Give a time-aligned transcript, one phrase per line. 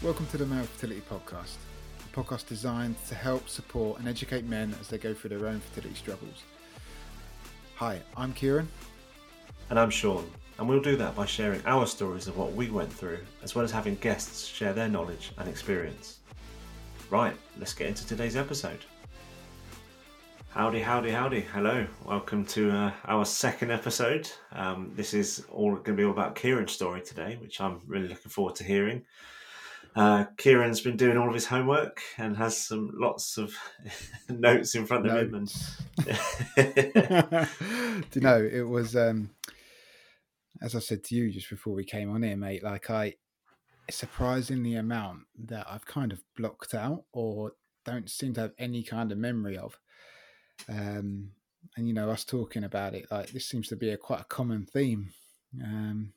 [0.00, 1.56] Welcome to the Male Fertility Podcast,
[2.06, 5.58] a podcast designed to help, support, and educate men as they go through their own
[5.58, 6.44] fertility struggles.
[7.74, 8.68] Hi, I'm Ciaran.
[9.70, 12.92] And I'm Sean, and we'll do that by sharing our stories of what we went
[12.92, 16.20] through, as well as having guests share their knowledge and experience.
[17.10, 18.84] Right, let's get into today's episode.
[20.50, 21.40] Howdy, howdy, howdy.
[21.40, 24.30] Hello, welcome to uh, our second episode.
[24.52, 28.06] Um, this is all going to be all about Ciaran's story today, which I'm really
[28.06, 29.02] looking forward to hearing.
[29.98, 33.52] Uh, Ciaran's been doing all of his homework and has some lots of
[34.28, 35.34] notes in front of him.
[35.34, 35.52] And
[38.12, 39.30] Do you know, it was, um,
[40.62, 43.14] as I said to you just before we came on here, mate, like I,
[43.88, 47.54] it's surprising the amount that I've kind of blocked out or
[47.84, 49.80] don't seem to have any kind of memory of.
[50.68, 51.30] Um,
[51.76, 54.26] and you know, us talking about it, like this seems to be a quite a
[54.26, 55.10] common theme.
[55.60, 56.12] Um,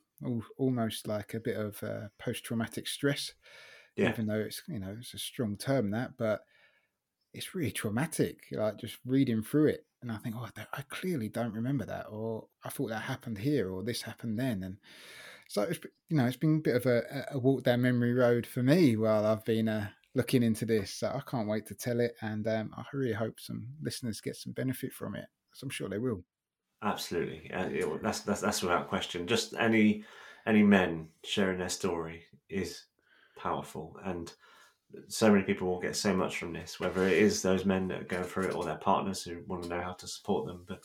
[0.56, 3.32] almost like a bit of uh, post-traumatic stress
[3.96, 4.10] yeah.
[4.10, 6.40] even though it's you know it's a strong term that but
[7.34, 11.54] it's really traumatic like just reading through it and i think oh i clearly don't
[11.54, 14.76] remember that or i thought that happened here or this happened then and
[15.48, 18.46] so it's you know it's been a bit of a, a walk down memory road
[18.46, 22.00] for me while i've been uh, looking into this so i can't wait to tell
[22.00, 25.70] it and um, i really hope some listeners get some benefit from it so i'm
[25.70, 26.22] sure they will
[26.82, 30.04] absolutely uh, it, that's, that's that's without question just any
[30.46, 32.84] any men sharing their story is
[33.36, 33.98] powerful.
[34.04, 34.32] And
[35.08, 38.02] so many people will get so much from this whether it is those men that
[38.02, 40.64] are going through it or their partners who want to know how to support them.
[40.66, 40.84] But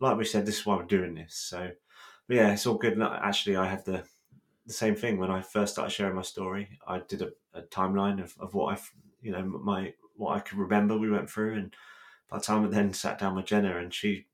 [0.00, 1.34] like we said this is why we're doing this.
[1.34, 1.70] So
[2.28, 3.00] yeah it's all good.
[3.00, 4.02] Actually i had the
[4.66, 5.18] the same thing.
[5.18, 8.76] When i first started sharing my story i did a, a timeline of, of what
[8.76, 8.80] i
[9.22, 11.54] you know my what i could remember we went through.
[11.54, 11.74] And
[12.28, 14.26] by the time i then sat down with jenna and she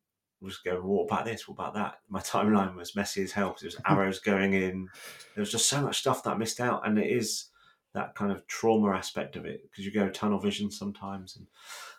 [0.42, 1.46] was going, what about this?
[1.46, 2.00] What about that?
[2.08, 4.88] My timeline was messy as hell because there was arrows going in.
[5.34, 7.46] There was just so much stuff that I missed out, and it is
[7.94, 11.36] that kind of trauma aspect of it because you go tunnel vision sometimes.
[11.36, 11.46] And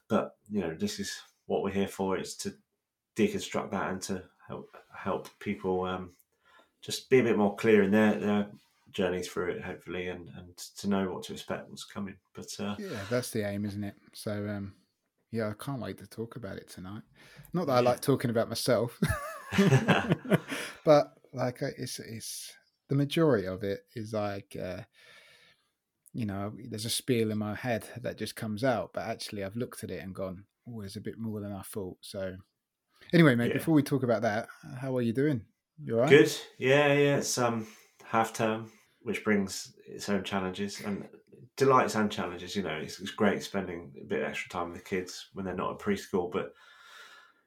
[0.08, 1.16] but you know, this is
[1.46, 2.53] what we're here for: is to
[3.16, 6.12] deconstruct that and to help help people um,
[6.82, 8.48] just be a bit more clear in their their
[8.92, 12.16] journeys through it, hopefully, and and to know what to expect, what's coming.
[12.34, 13.96] But uh, yeah, that's the aim, isn't it?
[14.14, 14.74] So um,
[15.34, 17.02] yeah, I can't wait to talk about it tonight.
[17.54, 19.00] Not that I like talking about myself,
[20.86, 22.54] but like it's it's
[22.88, 24.82] the majority of it is like uh,
[26.14, 29.56] you know there's a spiel in my head that just comes out, but actually I've
[29.56, 31.98] looked at it and gone, oh, there's a bit more than I thought.
[32.02, 32.36] So
[33.12, 33.58] anyway, mate, yeah.
[33.58, 35.42] before we talk about that, how are you doing?
[35.84, 36.10] You all right?
[36.12, 36.32] Good.
[36.60, 37.18] Yeah, yeah.
[37.18, 37.66] It's um
[38.06, 38.72] half term,
[39.02, 41.08] which brings its own challenges, and
[41.58, 42.56] delights and challenges.
[42.56, 45.56] You know, it's, it's great spending a bit extra time with the kids when they're
[45.56, 46.53] not at preschool, but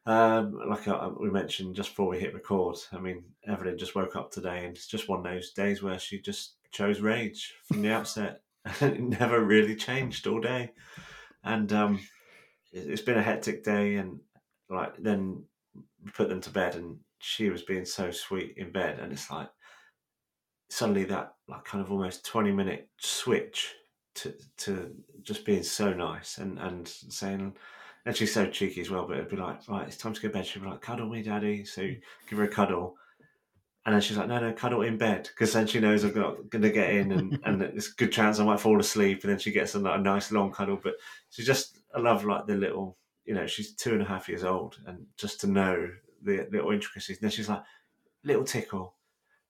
[0.07, 4.15] um, like I, we mentioned just before we hit record, I mean, Evelyn just woke
[4.15, 7.83] up today, and it's just one of those days where she just chose rage from
[7.83, 8.43] the outset,
[8.81, 10.73] and it never really changed all day.
[11.43, 12.01] And um,
[12.73, 14.21] it, it's been a hectic day, and
[14.71, 15.43] like then
[16.15, 19.49] put them to bed, and she was being so sweet in bed, and it's like
[20.69, 23.75] suddenly that like kind of almost twenty minute switch
[24.17, 27.55] to to just being so nice and and saying
[28.05, 30.29] and she's so cheeky as well but it'd be like right it's time to go
[30.29, 30.47] to bed.
[30.47, 31.65] She'd be like cuddle me daddy.
[31.65, 31.83] So
[32.29, 32.97] give her a cuddle.
[33.85, 35.29] And then she's like no no cuddle in bed.
[35.33, 38.39] Because then she knows i'm got, gonna get in and and it's a good chance
[38.41, 39.23] i might fall asleep.
[39.23, 40.81] And then she gets a, a nice long cuddle.
[40.83, 40.95] But
[41.31, 44.45] she just i love like the little you know she's two and a half years
[44.45, 44.79] old.
[44.87, 45.89] And just to know
[46.23, 47.19] the little intricacies.
[47.19, 47.63] And then she's like
[48.25, 48.96] little tickle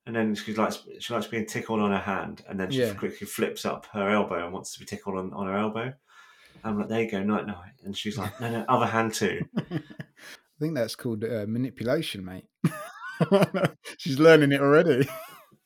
[0.06, 2.94] and then she likes she likes being tickled on her hand, and then she yeah.
[2.94, 5.92] quickly flips up her elbow and wants to be tickled on, on her elbow.
[6.64, 9.40] I'm like, there you go, night night, and she's like, no, no, other hand too.
[9.56, 9.78] I
[10.60, 12.46] think that's called uh, manipulation, mate.
[13.98, 15.08] she's learning it already.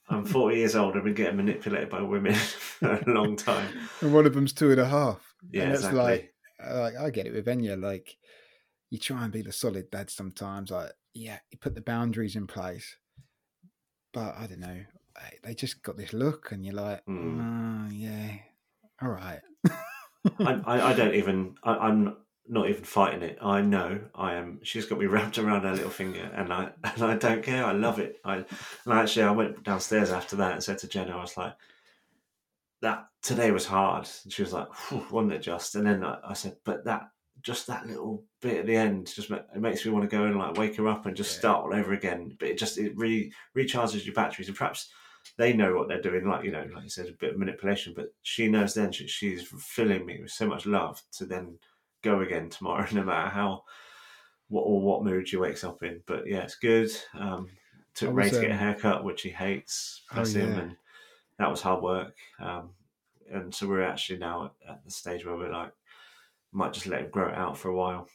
[0.09, 0.97] I'm 40 years old.
[0.97, 3.67] I've been getting manipulated by women for a long time.
[4.01, 5.35] And one of them's two and a half.
[5.49, 5.99] Yeah, and exactly.
[5.99, 6.33] like,
[6.69, 7.81] like I get it with Enya.
[7.81, 8.17] Like,
[8.89, 10.71] you try and be the solid dad sometimes.
[10.71, 12.97] Like, yeah, you put the boundaries in place
[14.13, 14.77] but I don't know.
[15.43, 17.87] They just got this look, and you're like, mm.
[17.87, 18.37] oh, yeah,
[19.01, 19.41] all right.
[20.39, 21.55] I, I, I, don't even.
[21.63, 22.15] I, am
[22.47, 23.37] not even fighting it.
[23.41, 24.59] I know I am.
[24.63, 27.65] She's got me wrapped around her little finger, and I and I don't care.
[27.65, 28.17] I love it.
[28.23, 31.53] I and actually I went downstairs after that and said to Jenna, I was like,
[32.81, 34.09] that today was hard.
[34.23, 34.67] And she was like,
[35.11, 35.75] wasn't it just?
[35.75, 37.09] And then I, I said, but that
[37.41, 40.37] just that little bit at the end just it makes me want to go and
[40.37, 41.39] like wake her up and just yeah.
[41.39, 42.35] start all over again.
[42.39, 44.89] But it just it really recharges your batteries, and perhaps
[45.37, 46.27] they know what they're doing.
[46.27, 49.07] Like you know, like you said, a bit of manipulation, but she knows then she,
[49.07, 51.57] she's filling me with so much love to then
[52.01, 53.63] go again tomorrow, no matter how
[54.49, 56.01] what or what mood she wakes up in.
[56.05, 56.91] But yeah, it's good.
[57.17, 57.49] Um,
[57.93, 60.01] took Ray to get a haircut, which he hates.
[60.13, 60.45] Bless oh, yeah.
[60.45, 60.75] him, and
[61.39, 62.15] that was hard work.
[62.39, 62.71] Um,
[63.31, 65.71] and so we're actually now at, at the stage where we're like,
[66.51, 68.07] might just let him grow it out for a while,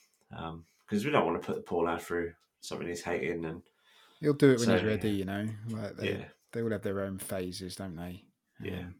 [0.88, 3.62] because we don't want to put the poor lad through something he's hating, and
[4.20, 5.46] He'll do it when So, he's ready, you know.
[5.68, 8.24] Like they, yeah, they all have their own phases, don't they?
[8.62, 8.78] Yeah.
[8.78, 8.94] Um,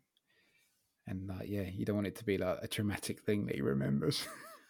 [1.07, 3.63] and like, yeah, you don't want it to be like a traumatic thing that he
[3.63, 4.27] remembers.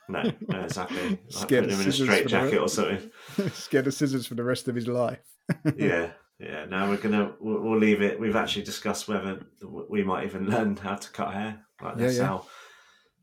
[0.08, 1.18] no, no, exactly.
[1.34, 3.10] Like putting him in a straight jacket or something.
[3.52, 5.18] Scared of scissors for the rest of his life.
[5.76, 6.66] yeah, yeah.
[6.66, 8.20] Now we're gonna we'll, we'll leave it.
[8.20, 11.60] We've actually discussed whether we might even learn how to cut hair.
[11.82, 12.26] Like Yeah, yeah.
[12.26, 12.46] how.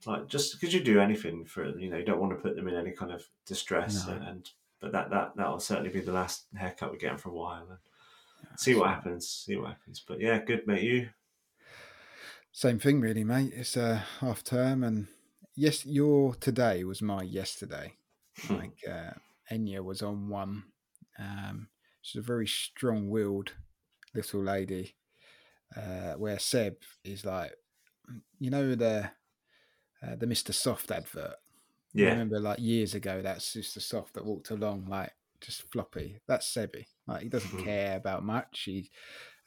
[0.05, 2.55] Like just because you do anything for them, you know you don't want to put
[2.55, 4.13] them in any kind of distress No.
[4.13, 7.67] and but that that that'll certainly be the last haircut we get for a while
[7.69, 7.79] and
[8.59, 9.27] see what happens.
[9.27, 10.03] See what happens.
[10.05, 10.83] But yeah, good mate.
[10.83, 11.09] You
[12.51, 13.53] Same thing, really, mate.
[13.55, 15.07] It's a half term, and
[15.55, 17.93] yes, your today was my yesterday.
[18.41, 18.55] Hmm.
[18.55, 19.11] Like uh,
[19.51, 20.63] Enya was on one.
[21.17, 21.69] Um,
[22.01, 23.53] she's a very strong-willed
[24.13, 24.95] little lady.
[25.75, 27.53] Uh, where Seb is like,
[28.39, 29.09] you know the
[30.03, 31.35] uh, the Mister Soft advert.
[31.95, 35.11] I yeah remember like years ago, that's just the soft that walked along like
[35.41, 36.19] just floppy.
[36.27, 36.85] That's Sebby.
[37.07, 37.63] Like he doesn't Mhm.
[37.63, 38.63] care about much.
[38.65, 38.89] He,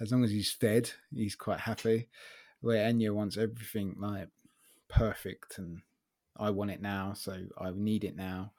[0.01, 2.09] as long as he's fed, he's quite happy.
[2.61, 4.29] Where Enya wants everything like
[4.89, 5.83] perfect, and
[6.37, 8.53] I want it now, so I need it now.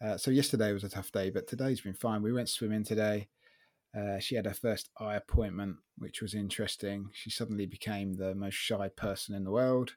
[0.00, 2.22] Uh, so yesterday was a tough day, but today's been fine.
[2.22, 3.28] We went swimming today.
[3.96, 7.10] Uh, she had her first eye appointment, which was interesting.
[7.12, 9.96] She suddenly became the most shy person in the world.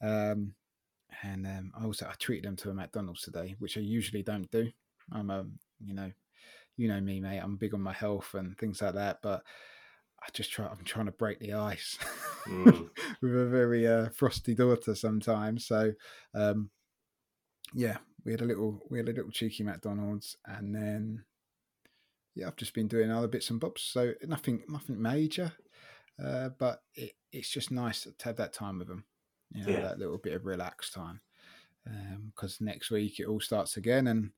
[0.00, 0.54] Um,
[1.22, 4.50] and um, I also I treated them to a McDonald's today, which I usually don't
[4.50, 4.70] do.
[5.12, 5.46] I'm a
[5.84, 6.10] you know,
[6.76, 7.38] you know me, mate.
[7.38, 9.42] I'm big on my health and things like that, but
[10.22, 10.66] I just try.
[10.66, 11.98] I'm trying to break the ice
[12.46, 12.90] Mm.
[13.22, 15.66] with a very uh, frosty daughter sometimes.
[15.66, 15.92] So
[16.34, 16.70] um,
[17.74, 21.24] yeah, we had a little we had a little cheeky McDonald's, and then
[22.34, 23.82] yeah, I've just been doing other bits and bobs.
[23.82, 25.52] So nothing nothing major,
[26.22, 29.04] uh, but it, it's just nice to have that time with them.
[29.56, 29.80] You know, Yeah.
[29.82, 31.20] that little bit of relaxed time.
[32.26, 34.30] Because next week it all starts again, and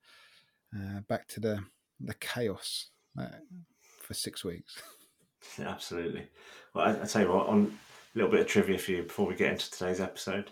[0.75, 1.65] uh, back to the
[2.01, 3.27] the chaos uh,
[4.03, 4.81] for six weeks.
[5.57, 6.27] Yeah, absolutely.
[6.75, 7.67] Well, I, I tell you what, on
[8.15, 10.51] a little bit of trivia for you before we get into today's episode.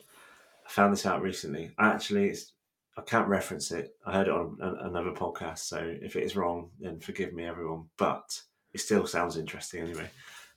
[0.64, 1.72] I found this out recently.
[1.80, 2.52] Actually, it's,
[2.96, 3.96] I can't reference it.
[4.06, 7.44] I heard it on an, another podcast, so if it is wrong, then forgive me,
[7.46, 7.86] everyone.
[7.98, 8.40] But
[8.74, 10.08] it still sounds interesting anyway.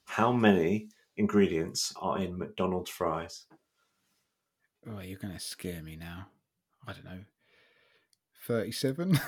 [0.04, 3.46] How many ingredients are in McDonald's fries?
[4.88, 6.28] Oh, you're going to scare me now.
[6.86, 7.20] I don't know.
[8.46, 9.20] 37?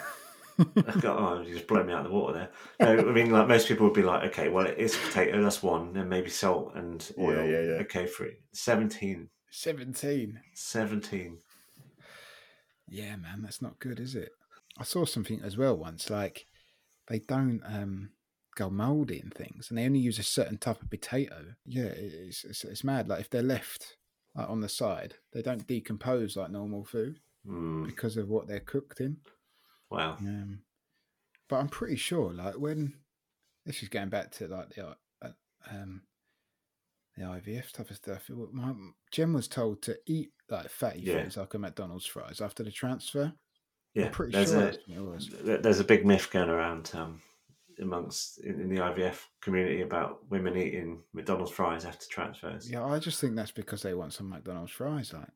[0.58, 2.34] I've got- oh, you just blow me out of the water
[2.78, 2.96] there.
[2.96, 5.62] No, I mean, like most people would be like, okay, well, it is potato, that's
[5.62, 7.37] one, and maybe salt and oil.
[7.37, 7.60] yeah, yeah.
[7.60, 7.82] yeah.
[7.82, 8.37] Okay, three.
[8.52, 9.28] 17.
[9.50, 10.40] 17.
[10.54, 11.38] 17.
[12.88, 14.31] Yeah, man, that's not good, is it?
[14.78, 16.46] I saw something as well once, like
[17.08, 18.10] they don't um,
[18.56, 21.55] go mouldy and things, and they only use a certain type of potato.
[21.66, 23.08] Yeah, it's, it's, it's mad.
[23.08, 23.96] Like if they're left
[24.34, 28.61] like, on the side, they don't decompose like normal food Mm, because of what they're
[28.61, 29.19] cooked in.
[29.90, 30.19] wow.
[30.19, 30.64] Um,
[31.49, 33.02] but I'm pretty sure, like when
[33.67, 35.32] this is going back to like the uh,
[35.70, 36.02] um,
[37.17, 38.31] the IVF type of stuff.
[38.31, 38.75] My
[39.11, 41.05] Jen was told to eat like fatty Yeah.
[41.05, 43.34] foods, like a McDonald's fries, after the transfer.
[43.94, 44.79] Yeah, I'm pretty there's sure a
[45.58, 47.23] there's a big myth going around um,
[47.80, 52.70] amongst in, in the IVF community about women eating McDonald's fries after transfers.
[52.70, 55.12] Yeah, I just think that's because they want some McDonald's fries.
[55.12, 55.29] Like,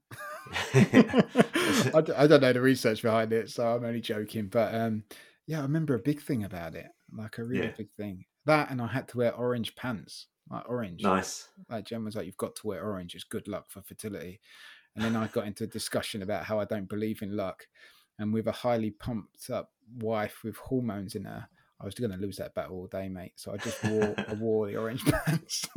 [0.75, 1.23] Yeah.
[1.95, 4.47] I, d- I don't know the research behind it, so I'm only joking.
[4.49, 5.05] But um,
[5.47, 7.73] yeah, I remember a big thing about it, like a really Yeah.
[7.77, 8.25] big thing.
[8.47, 11.03] That, and I had to wear orange pants, like orange.
[11.03, 11.49] nice.
[11.69, 13.15] like Jen was like, "You've got to wear orange.
[13.17, 14.41] It's good luck for fertility."
[14.95, 17.67] And then I got into a discussion about how I don't believe in luck,
[18.19, 21.49] and with a highly pumped up wife with hormones in her,
[21.81, 23.33] I was going to lose that battle all day, mate.
[23.37, 25.69] So I just wore I wore the orange pants.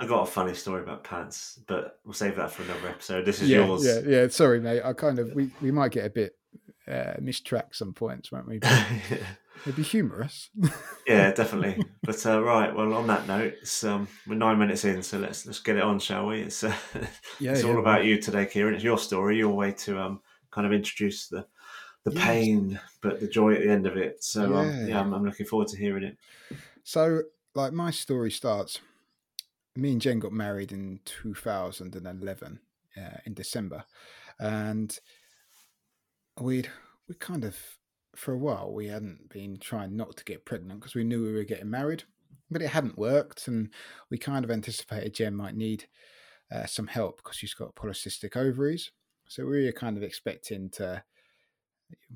[0.00, 3.24] I got a funny story about pants, but we'll save that for another episode.
[3.24, 3.86] This is yeah, yours.
[3.86, 4.28] yeah, yeah.
[4.28, 4.82] Sorry, mate.
[4.84, 6.36] I kind of we we might get a bit
[6.88, 8.58] uh, mistracked some points, won't we?
[8.58, 8.86] But
[9.62, 10.50] It'd be humorous.
[11.06, 11.82] yeah, definitely.
[12.02, 15.46] But uh, right, well, on that note, it's, um, we're nine minutes in, so let's
[15.46, 16.42] let's get it on, shall we?
[16.42, 16.74] It's uh,
[17.38, 18.74] Yeah, it's yeah, all about you today, Ciaran.
[18.74, 21.46] It's your story, your way to um kind of introduce the
[22.04, 22.22] the Yes.
[22.22, 24.22] pain, but the joy at the end of it.
[24.22, 24.86] So um, Yeah.
[24.86, 26.18] yeah, I'm, I'm looking forward to hearing it.
[26.82, 27.22] So,
[27.54, 28.80] like, my story starts.
[29.76, 32.60] Me and Jen got married in 2011
[32.96, 33.84] uh, in December,
[34.38, 34.98] and
[36.40, 36.70] we'd
[37.08, 37.56] we kind of
[38.16, 41.32] for a while we hadn't been trying not to get pregnant because we knew we
[41.32, 42.04] were getting married,
[42.50, 43.72] but it hadn't worked, and
[44.10, 45.88] we kind of anticipated Jen might need
[46.52, 48.92] uh, some help because she's got polycystic ovaries.
[49.28, 51.04] So we were kind of expecting to,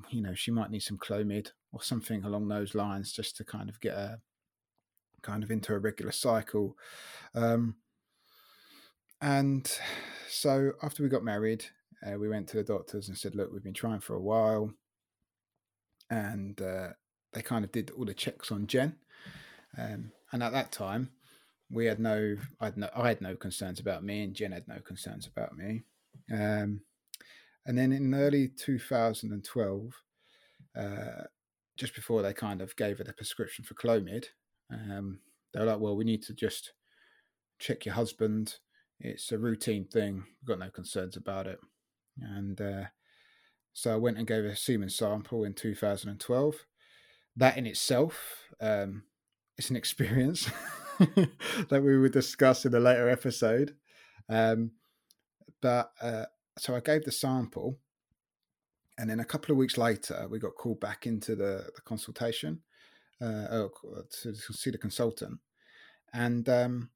[0.09, 3.69] you know, she might need some Clomid or something along those lines just to kind
[3.69, 4.19] of get her
[5.21, 6.77] kind of into a regular cycle.
[7.35, 7.75] Um,
[9.21, 9.69] and
[10.29, 11.65] so after we got married,
[12.05, 14.71] uh, we went to the doctors and said, "Look, we've been trying for a while,"
[16.09, 16.89] and uh,
[17.33, 18.95] they kind of did all the checks on Jen.
[19.77, 21.11] Um, and at that time,
[21.69, 24.67] we had no, I had no, I had no concerns about me, and Jen had
[24.67, 25.83] no concerns about me.
[26.31, 26.81] Um,
[27.69, 29.93] and then in early 2012,
[30.75, 31.23] uh,
[31.77, 34.25] just before they kind of gave her the prescription for Clomid,
[34.73, 35.19] um,
[35.53, 36.73] they were like, "Well, we need to just
[37.59, 38.55] check your husband.
[38.99, 40.23] It's a routine thing.
[40.41, 41.59] We've got no concerns about it."
[42.19, 42.85] And uh,
[43.73, 46.65] so I went and gave a semen sample in 2012.
[47.35, 49.03] That in itself, um,
[49.59, 50.49] it's an experience
[50.97, 53.75] that we would discuss in a later episode.
[54.27, 54.71] Um,
[55.61, 56.25] but uh,
[56.57, 57.77] so I gave the sample,
[58.97, 62.61] and then a couple of weeks later, we got called back into the, the consultation
[63.21, 63.67] uh,
[64.21, 65.39] to see the consultant,
[66.13, 66.89] and um,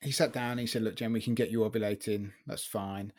[0.00, 0.58] he sat down.
[0.58, 2.32] He said, "Look, Jen, we can get you ovulating.
[2.46, 3.12] That's fine."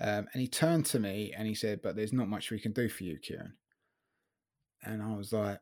[0.00, 2.72] Um, and he turned to me and he said, "But there's not much we can
[2.72, 3.54] do for you, Ciaran."
[4.84, 5.58] And I was like,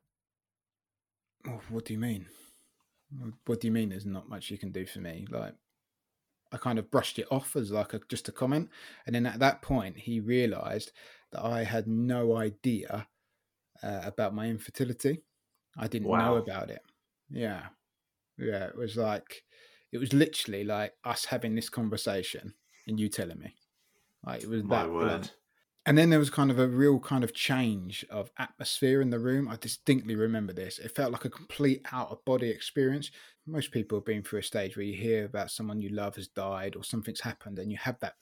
[1.46, 2.26] oh, "What do you mean?
[3.46, 3.88] What do you mean?
[3.90, 5.54] There's not much you can do for me?" Like,
[6.52, 8.70] I kind of brushed it off as like a, just a comment,
[9.06, 10.92] and then at that point, he realised
[11.32, 13.08] that I had no idea
[13.82, 15.22] uh, about my infertility.
[15.76, 16.18] I didn't wow.
[16.18, 16.82] know about it.
[17.30, 17.66] Yeah,
[18.38, 18.64] yeah.
[18.66, 19.42] It was like,
[19.92, 22.54] it was literally like us having this conversation
[22.86, 23.54] and you telling me.
[24.24, 25.08] Like it was My that word.
[25.08, 25.34] Blunt.
[25.86, 29.20] And then there was kind of a real kind of change of atmosphere in the
[29.20, 29.48] room.
[29.48, 30.80] I distinctly remember this.
[30.80, 33.12] It felt like a complete out of body experience.
[33.46, 36.26] Most people have been through a stage where you hear about someone you love has
[36.26, 38.14] died or something's happened and you have that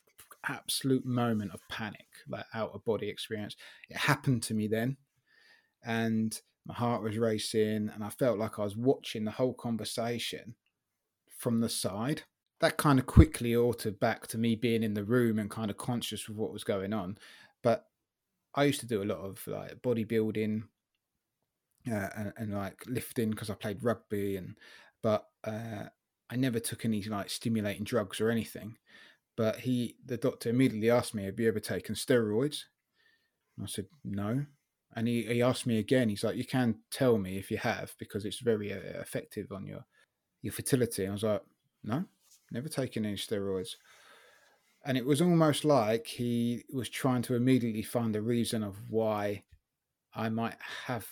[0.47, 3.57] absolute moment of panic, like out of body experience.
[3.89, 4.99] It happened to me then.
[5.83, 10.55] And my heart was racing and I felt like I was watching the whole conversation
[11.39, 12.25] from the side
[12.61, 15.77] that kind of quickly altered back to me being in the room and kind of
[15.77, 17.19] conscious of what was going on.
[17.65, 17.87] But
[18.55, 20.63] I used to do a lot of like bodybuilding
[21.91, 24.57] uh, and, and, like lifting because I played rugby and
[25.03, 25.87] but uh,
[26.31, 28.77] I never took any like stimulating drugs or anything.
[29.37, 32.61] But he, the doctor, immediately asked me, "Have you ever taken steroids?"
[33.57, 34.47] And I said, "No."
[34.97, 36.09] And he, he asked me again.
[36.09, 39.67] He's like, "You can tell me if you have because it's very uh, effective on
[39.67, 39.85] your
[40.43, 41.43] your fertility." And I was like,
[41.83, 42.05] "No."
[42.51, 43.71] never taken any steroids.
[44.87, 49.45] And it was almost like he was trying to immediately find a reason of why
[50.15, 51.07] I might have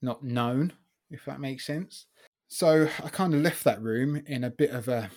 [0.00, 0.72] not known,
[1.10, 2.06] if that makes sense.
[2.48, 5.10] So I kind of left that room in a bit of a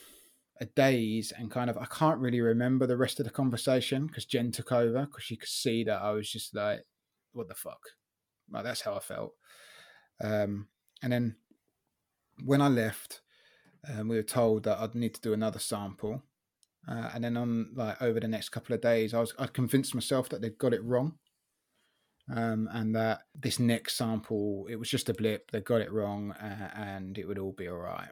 [0.59, 4.25] a daze and kind of I can't really remember the rest of the conversation because
[4.25, 6.81] Jen took over because she could see that I was just like,
[7.33, 7.79] what the fuck?
[8.51, 9.33] Like that's how I felt.
[10.21, 10.67] Um,
[11.03, 11.35] and then
[12.43, 13.21] when I left,
[13.87, 16.23] um, we were told that I'd need to do another sample.
[16.87, 19.93] Uh, and then on like over the next couple of days, I was I convinced
[19.93, 21.15] myself that they'd got it wrong,
[22.33, 25.51] um, and that this next sample it was just a blip.
[25.51, 28.09] They got it wrong, uh, and it would all be all right.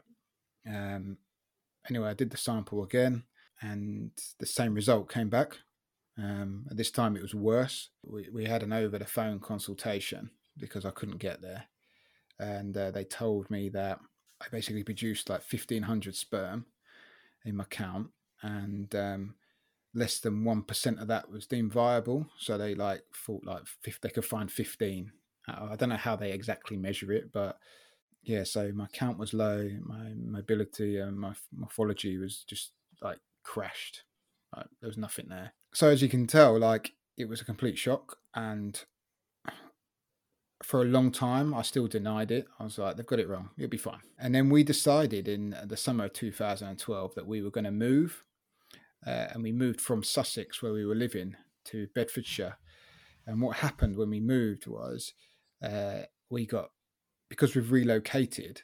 [0.68, 1.18] Um,
[1.90, 3.24] anyway, I did the sample again,
[3.62, 5.58] and the same result came back.
[6.18, 7.90] Um, this time it was worse.
[8.04, 11.66] We we had an over the phone consultation because I couldn't get there,
[12.40, 14.00] and uh, they told me that
[14.42, 16.66] I basically produced like 1500 sperm
[17.46, 18.10] in my count,
[18.46, 19.36] and um,
[19.94, 22.28] less than 1% of that was deemed viable.
[22.38, 25.12] So they like thought like if they could find 15.
[25.48, 27.58] I don't know how they exactly measure it, but
[28.24, 32.72] yeah, so my count was low, my mobility and my morphology was just
[33.02, 34.04] like crashed.
[34.56, 35.54] Like, there was nothing there.
[35.74, 38.84] So as you can tell, like it was a complete shock, and
[40.64, 42.48] for a long time, I still denied it.
[42.60, 43.50] I was like, they've got it wrong.
[43.58, 44.02] It'll be fine.
[44.18, 48.24] And then we decided in the summer of 2012 that we were going to move.
[49.06, 51.36] Uh, and we moved from Sussex, where we were living,
[51.66, 52.58] to Bedfordshire.
[53.28, 55.14] And what happened when we moved was
[55.64, 56.72] uh, we got,
[57.30, 58.62] because we've relocated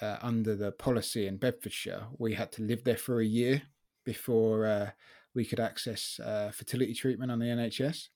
[0.00, 3.62] uh, under the policy in Bedfordshire, we had to live there for a year
[4.04, 4.90] before uh,
[5.34, 8.08] we could access uh, fertility treatment on the NHS.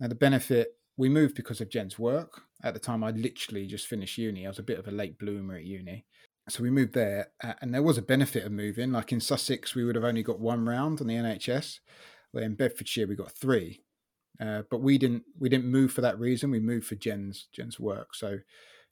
[0.00, 2.42] Now, the benefit we moved because of Jen's work.
[2.62, 4.46] At the time, I'd literally just finished uni.
[4.46, 6.06] I was a bit of a late bloomer at uni.
[6.48, 7.28] So we moved there,
[7.60, 8.92] and there was a benefit of moving.
[8.92, 11.80] Like in Sussex, we would have only got one round on the NHS,
[12.30, 13.82] where in Bedfordshire we got three.
[14.40, 16.50] Uh, but we didn't we didn't move for that reason.
[16.50, 18.14] We moved for Jen's Jen's work.
[18.14, 18.40] So you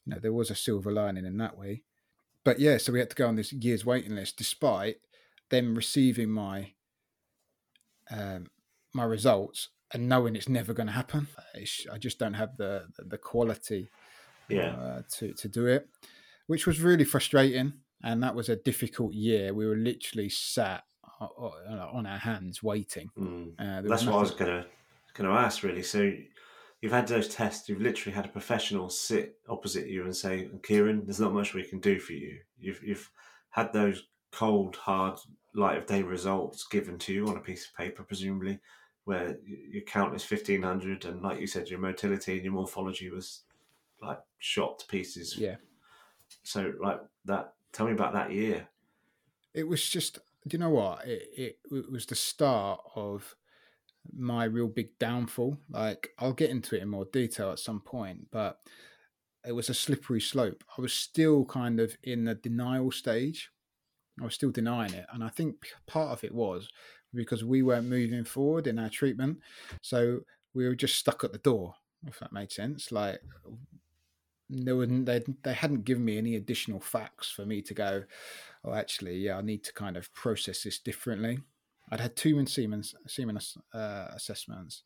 [0.07, 1.83] know there was a silver lining in that way.
[2.45, 4.97] But yeah, so we had to go on this year's waiting list, despite
[5.51, 6.73] them receiving my
[8.11, 8.47] um,
[8.93, 11.29] my results and knowing it's never going to happen.
[11.93, 13.89] I just don't have the the quality,
[14.49, 15.89] yeah, uh, to to do it,
[16.47, 17.75] which was really frustrating.
[18.03, 19.55] and that was a difficult year.
[19.55, 20.85] We were literally sat
[21.21, 23.09] on our hands waiting.
[23.19, 23.53] Mm.
[23.59, 24.67] Uh, That's what I was gonna
[25.15, 25.83] gonna ask really.
[25.83, 26.13] So
[26.81, 27.69] you've had those tests.
[27.69, 31.65] You've literally had a professional sit opposite you and say, "Ciaran, there's not much we
[31.65, 33.11] can do for you." You've you've
[33.51, 35.19] had those cold, hard,
[35.55, 38.59] light of day results given to you on a piece of paper, presumably,
[39.05, 43.09] where your count is fifteen hundred, and like you said, your motility and your morphology
[43.09, 43.45] was
[44.03, 45.39] like shot to pieces.
[45.39, 45.57] Yeah.
[46.43, 47.55] So like that.
[47.73, 48.69] Tell me about that year.
[49.53, 50.19] It was just.
[50.47, 51.07] Do you know what?
[51.07, 53.35] It, it, it was the start of
[54.13, 55.59] my real big downfall.
[55.71, 58.59] Like I'll get into it in more detail at some point, but
[59.47, 60.63] it was a slippery slope.
[60.77, 63.51] I was still kind of in the denial stage.
[64.21, 66.69] I was still denying it, and I think part of it was
[67.13, 69.39] because we weren't moving forward in our treatment,
[69.83, 70.21] so
[70.53, 71.75] we were just stuck at the door.
[72.07, 73.21] If that made sense, like
[74.63, 78.05] there were they they hadn't given me any additional facts for me to go.
[78.65, 81.41] Oh, actually, yeah, I need to kind of process this differently.
[81.91, 83.39] I'd had two in Siemens semen
[83.75, 84.85] uh, assessments,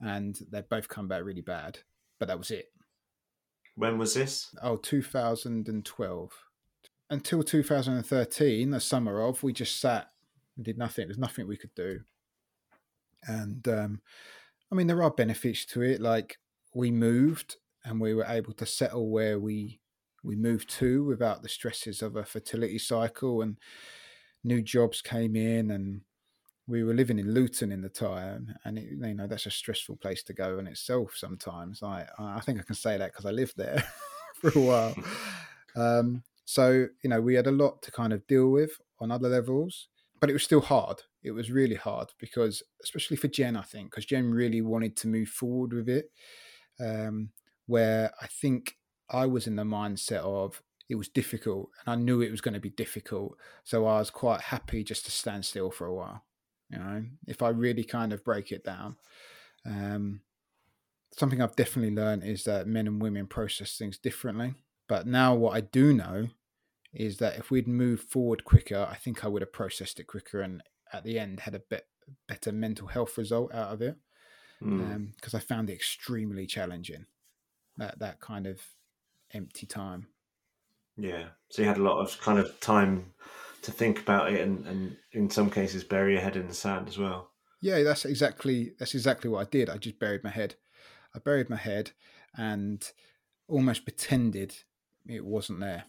[0.00, 1.78] and they both come back really bad.
[2.18, 2.72] But that was it.
[3.74, 4.54] When was this?
[4.62, 6.32] Oh, 2012.
[7.10, 10.10] Until 2013, the summer of, we just sat
[10.56, 11.06] and did nothing.
[11.06, 12.00] There's nothing we could do.
[13.26, 14.00] And um,
[14.72, 16.00] I mean, there are benefits to it.
[16.00, 16.38] Like
[16.74, 19.80] we moved and we were able to settle where we
[20.22, 23.56] we moved to without the stresses of a fertility cycle and
[24.42, 26.00] new jobs came in and
[26.68, 29.96] we were living in Luton in the time, and it, you know that's a stressful
[29.96, 31.14] place to go in itself.
[31.16, 33.84] Sometimes, I I think I can say that because I lived there
[34.40, 34.94] for a while.
[35.78, 39.28] Um, so you know, we had a lot to kind of deal with on other
[39.28, 39.88] levels,
[40.20, 41.02] but it was still hard.
[41.22, 45.08] It was really hard because, especially for Jen, I think, because Jen really wanted to
[45.08, 46.10] move forward with it.
[46.80, 47.28] Um,
[47.66, 48.76] where I think
[49.10, 52.54] I was in the mindset of it was difficult, and I knew it was going
[52.54, 56.22] to be difficult, so I was quite happy just to stand still for a while
[56.70, 58.96] you know, if I really kind of break it down.
[59.64, 60.20] Um,
[61.12, 64.54] something I've definitely learned is that men and women process things differently.
[64.88, 66.28] But now what I do know
[66.92, 70.40] is that if we'd moved forward quicker, I think I would have processed it quicker
[70.40, 70.62] and
[70.92, 71.86] at the end had a bit
[72.28, 73.96] better mental health result out of it.
[74.60, 74.94] Because mm.
[74.94, 77.06] um, I found it extremely challenging.
[77.78, 78.60] That that kind of
[79.32, 80.06] empty time.
[80.96, 81.24] Yeah.
[81.50, 83.12] So you had a lot of kind of time
[83.62, 86.88] to think about it and, and in some cases bury your head in the sand
[86.88, 87.30] as well.
[87.60, 89.68] Yeah, that's exactly that's exactly what I did.
[89.68, 90.54] I just buried my head.
[91.14, 91.92] I buried my head
[92.36, 92.88] and
[93.48, 94.54] almost pretended
[95.06, 95.84] it wasn't there.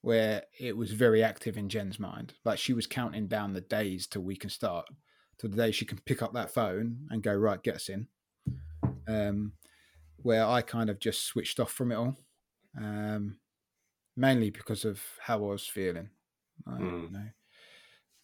[0.00, 2.34] Where it was very active in Jen's mind.
[2.44, 4.86] Like she was counting down the days till we can start.
[5.38, 8.08] Till the day she can pick up that phone and go, right, get us in.
[9.06, 9.52] Um,
[10.22, 12.16] where I kind of just switched off from it all.
[12.76, 13.36] Um,
[14.16, 16.10] mainly because of how I was feeling.
[16.66, 17.12] I mm.
[17.12, 17.28] know.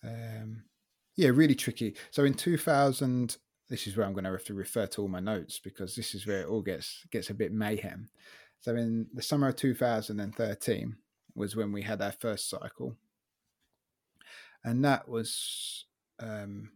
[0.04, 0.62] Um,
[1.16, 1.94] yeah, really tricky.
[2.10, 3.36] So in 2000,
[3.68, 6.14] this is where I'm going to have to refer to all my notes because this
[6.14, 8.08] is where it all gets gets a bit mayhem.
[8.60, 10.96] So in the summer of 2013
[11.34, 12.96] was when we had our first cycle,
[14.64, 15.84] and that was
[16.20, 16.70] um,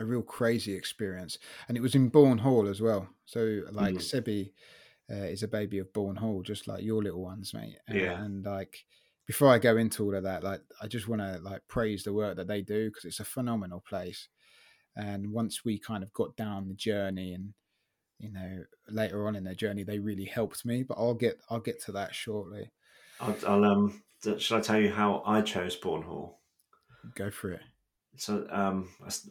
[0.00, 1.38] a real crazy experience.
[1.68, 3.08] And it was in Bourn Hall as well.
[3.26, 3.98] So like mm.
[3.98, 4.52] Sebi
[5.10, 7.76] uh, is a baby of Bourn Hall, just like your little ones, mate.
[7.88, 8.20] Yeah.
[8.20, 8.84] And like
[9.26, 12.12] before I go into all of that, like I just want to like praise the
[12.12, 14.28] work that they do because it's a phenomenal place.
[14.96, 17.54] And once we kind of got down the journey, and
[18.18, 20.82] you know later on in their journey, they really helped me.
[20.82, 22.70] But I'll get I'll get to that shortly.
[23.20, 24.02] I'll, I'll um.
[24.38, 26.40] Should I tell you how I chose Bourn Hall?
[27.14, 27.62] Go for it.
[28.16, 28.88] So um,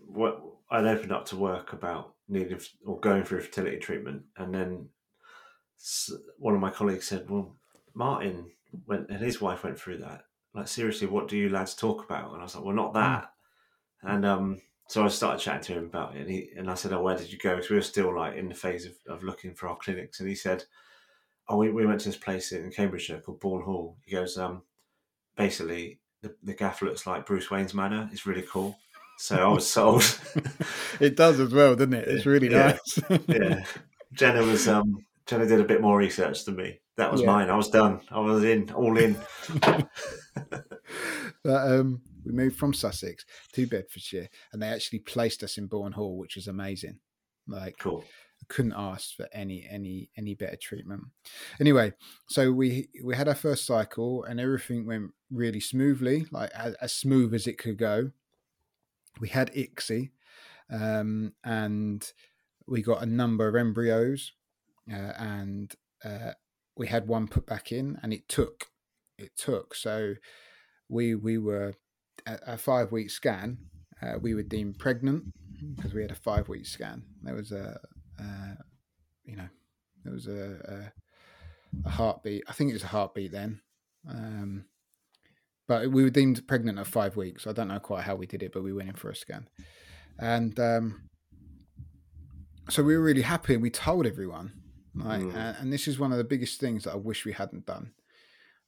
[0.07, 4.89] what I'd opened up to work about needing or going through fertility treatment, and then
[6.37, 7.55] one of my colleagues said, "Well,
[7.93, 8.51] Martin,
[8.85, 10.23] when and his wife went through that.
[10.53, 12.31] Like seriously, what do you lads talk about?
[12.31, 13.31] And I was like, well, not that.
[14.03, 14.15] Mm.
[14.15, 16.93] And um, so I started chatting to him about it, and he and I said,
[16.93, 17.55] oh, where did you go?
[17.55, 20.29] Because we were still like in the phase of, of looking for our clinics, and
[20.29, 20.63] he said,
[21.47, 23.97] oh, we, we went to this place in Cambridgeshire called Bourn Hall.
[24.05, 24.63] He goes, um,
[25.35, 28.09] basically the, the gaff looks like Bruce Wayne's manor.
[28.11, 28.77] It's really cool.
[29.17, 30.03] So I was sold.
[30.99, 32.07] it does as well, doesn't it?
[32.07, 32.77] It's really yeah.
[33.09, 33.21] nice.
[33.27, 33.63] yeah.
[34.13, 36.79] Jenna was um Jenna did a bit more research than me.
[36.97, 37.27] That was yeah.
[37.27, 37.49] mine.
[37.49, 38.01] I was done.
[38.09, 39.15] I was in, all in.
[39.63, 39.87] but
[41.45, 46.17] um, we moved from Sussex to Bedfordshire, and they actually placed us in Bourn Hall,
[46.17, 46.99] which was amazing.
[47.47, 48.03] Like, cool.
[48.49, 51.03] Couldn't ask for any any any better treatment.
[51.59, 51.93] Anyway,
[52.27, 56.93] so we we had our first cycle, and everything went really smoothly, like as, as
[56.93, 58.11] smooth as it could go.
[59.19, 60.11] We had ICSI,
[60.71, 62.11] um, and
[62.67, 64.33] we got a number of embryos,
[64.91, 66.31] uh, and uh,
[66.75, 68.67] we had one put back in and it took
[69.17, 70.15] it took so
[70.87, 71.73] we we were
[72.25, 73.57] at a five week scan.
[74.01, 75.25] Uh, we were deemed pregnant
[75.75, 77.03] because we had a five week scan.
[77.21, 77.79] There was a,
[78.19, 78.55] uh,
[79.23, 79.49] you know,
[80.05, 80.91] it was a,
[81.83, 82.43] a, a heartbeat.
[82.47, 83.61] I think it was a heartbeat then.
[84.09, 84.65] Um,
[85.67, 87.45] but we were deemed pregnant at five weeks.
[87.45, 89.47] I don't know quite how we did it, but we went in for a scan,
[90.17, 91.09] and um,
[92.69, 93.53] so we were really happy.
[93.53, 94.53] and We told everyone,
[94.97, 95.05] mm.
[95.05, 97.91] and, and this is one of the biggest things that I wish we hadn't done.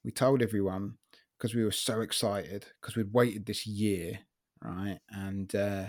[0.04, 0.98] We told everyone
[1.38, 4.20] because we were so excited because we'd waited this year,
[4.64, 5.00] right?
[5.10, 5.86] And uh,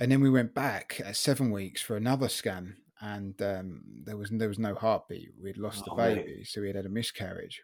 [0.00, 4.30] and then we went back at seven weeks for another scan, and um, there was
[4.30, 5.28] there was no heartbeat.
[5.40, 6.46] We'd lost oh, the baby, mate.
[6.46, 7.62] so we had had a miscarriage,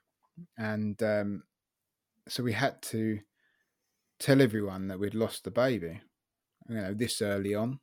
[0.58, 1.44] and um,
[2.28, 3.20] so we had to
[4.18, 6.02] tell everyone that we'd lost the baby,
[6.68, 7.80] you know, this early on,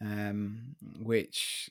[0.00, 1.70] um, which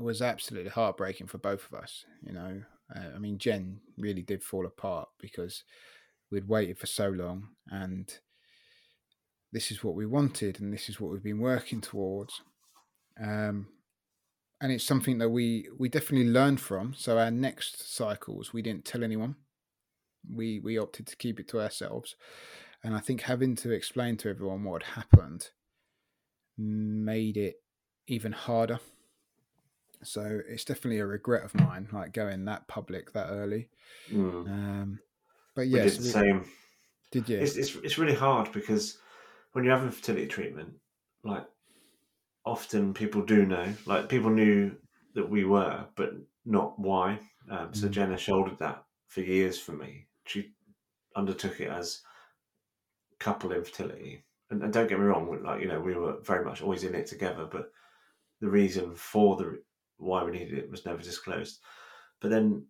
[0.00, 2.04] was absolutely heartbreaking for both of us.
[2.22, 2.62] You know,
[2.94, 5.62] uh, I mean, Jen really did fall apart because
[6.32, 8.12] we'd waited for so long, and
[9.52, 12.42] this is what we wanted, and this is what we've been working towards.
[13.20, 13.68] Um,
[14.60, 16.94] and it's something that we we definitely learned from.
[16.96, 19.36] So our next cycles, we didn't tell anyone.
[20.30, 22.16] We we opted to keep it to ourselves,
[22.82, 25.48] and I think having to explain to everyone what had happened
[26.56, 27.62] made it
[28.08, 28.80] even harder.
[30.02, 33.68] So it's definitely a regret of mine, like going that public that early.
[34.12, 34.46] Mm.
[34.46, 34.98] Um,
[35.54, 36.44] but yes, the same.
[37.10, 37.38] Did you?
[37.38, 38.98] It's, it's it's really hard because
[39.52, 40.74] when you're having fertility treatment,
[41.24, 41.44] like
[42.44, 44.72] often people do know, like people knew
[45.14, 46.12] that we were, but
[46.44, 47.18] not why.
[47.50, 47.90] Um, so mm.
[47.90, 50.06] Jenna shouldered that for years for me.
[50.26, 50.52] She
[51.16, 52.02] undertook it as
[53.18, 56.62] couple infertility, and, and don't get me wrong, like you know, we were very much
[56.62, 57.72] always in it together, but
[58.40, 59.60] the reason for the
[59.96, 61.58] why we needed it was never disclosed.
[62.20, 62.64] But then,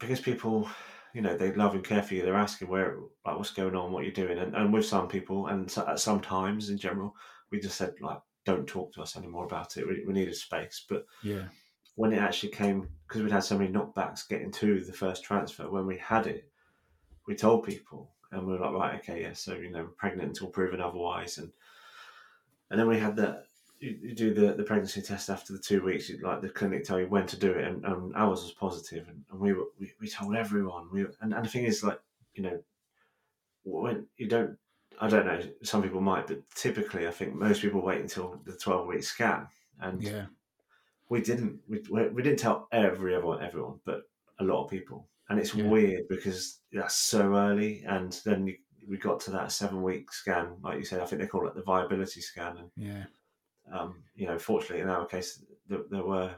[0.00, 0.68] because people,
[1.14, 3.92] you know, they love and care for you, they're asking where, like, what's going on,
[3.92, 7.14] what you're doing, and, and with some people, and at some times in general,
[7.50, 9.86] we just said like, don't talk to us anymore about it.
[9.86, 11.44] We, we needed space, but yeah,
[11.94, 15.70] when it actually came, because we'd had so many knockbacks getting to the first transfer,
[15.70, 16.50] when we had it,
[17.26, 20.48] we told people, and we were like, right, okay, yeah, so you know, pregnant until
[20.48, 21.50] proven otherwise, and
[22.70, 23.44] and then we had the
[23.78, 26.08] you, you do the, the pregnancy test after the two weeks.
[26.08, 29.08] You, like the clinic tell you when to do it, and, and ours was positive,
[29.08, 30.88] and, and we were we, we told everyone.
[30.92, 32.00] We and, and the thing is, like
[32.34, 32.60] you know,
[33.64, 34.56] when you don't,
[35.00, 35.40] I don't know.
[35.62, 39.46] Some people might, but typically, I think most people wait until the twelve week scan,
[39.80, 40.26] and yeah,
[41.08, 41.60] we didn't.
[41.68, 44.02] We, we didn't tell every everyone everyone, but
[44.38, 45.68] a lot of people, and it's yeah.
[45.68, 48.56] weird because that's so early, and then you,
[48.88, 51.00] we got to that seven week scan, like you said.
[51.00, 53.04] I think they call it the viability scan, and yeah
[53.72, 56.34] um, you know, fortunately in our case, there, there were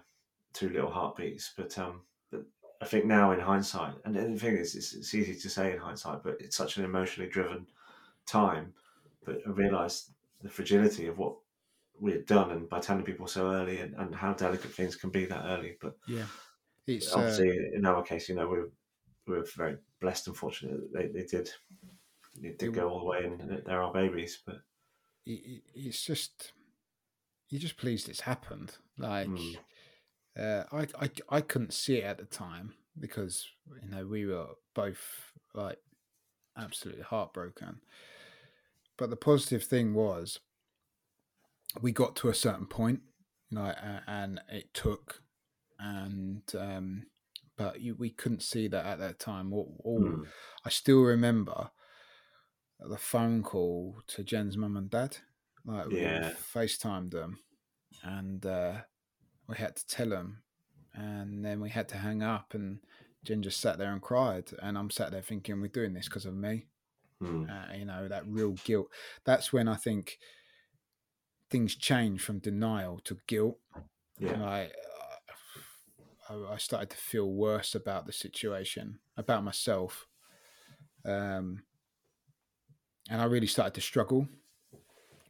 [0.53, 2.45] two little heartbeats, but um, but
[2.81, 5.79] I think now in hindsight, and the thing is, it's, it's easy to say in
[5.79, 7.67] hindsight, but it's such an emotionally driven
[8.27, 8.73] time.
[9.25, 10.13] But I realised
[10.43, 11.37] the fragility of what
[12.01, 15.11] we had done, and by telling people so early, and, and how delicate things can
[15.11, 15.77] be that early.
[15.81, 16.27] But yeah,
[16.87, 18.71] it's obviously uh, in our case, you know, we were,
[19.27, 21.51] we were very blessed and fortunate that they, they did
[22.41, 24.41] they did go all the way, and they're our babies.
[24.47, 24.61] But
[25.27, 26.53] it's just
[27.49, 28.77] you're just pleased it's happened.
[28.99, 29.57] Like, mm.
[30.39, 33.47] uh, I, I, I couldn't see it at the time because
[33.83, 35.79] you know we were both like
[36.57, 37.81] absolutely heartbroken.
[38.97, 40.41] But the positive thing was
[41.81, 43.01] we got to a certain point,
[43.53, 45.23] like, and it took,
[45.79, 47.07] and um,
[47.57, 49.53] but you, we couldn't see that at that time.
[49.53, 50.27] All, all mm.
[50.65, 51.71] I still remember
[52.81, 55.19] the phone call to Jen's mum and dad
[55.69, 56.31] like yeah.
[56.31, 57.39] we FaceTimed them,
[58.03, 58.73] and uh,
[59.47, 60.43] we had to tell them,
[60.95, 62.79] and then we had to hang up, and
[63.25, 66.25] Jen just sat there and cried, and I'm sat there thinking, we're doing this because
[66.25, 66.67] of me.
[67.23, 67.51] Mm.
[67.51, 68.89] Uh, you know that real guilt.
[69.25, 70.19] That's when I think
[71.51, 73.59] things change from denial to guilt.
[74.19, 74.43] Yeah.
[74.43, 74.69] I,
[76.31, 80.07] I started to feel worse about the situation, about myself.
[81.05, 81.63] Um,
[83.09, 84.29] and I really started to struggle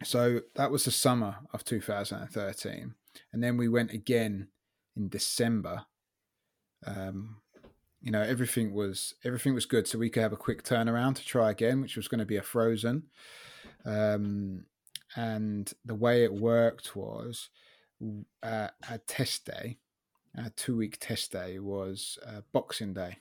[0.05, 2.95] so that was the summer of 2013
[3.33, 4.49] and then we went again
[4.97, 5.87] in december.
[6.87, 7.39] Um,
[8.01, 9.89] you know everything was everything was good.
[9.89, 12.37] So we could have a quick turnaround to try again which was going to be
[12.37, 13.05] a frozen.
[13.85, 14.67] Um,
[15.17, 17.49] and the way it worked was
[18.43, 19.79] uh, a test day
[20.37, 23.19] a two week test day was uh, boxing day.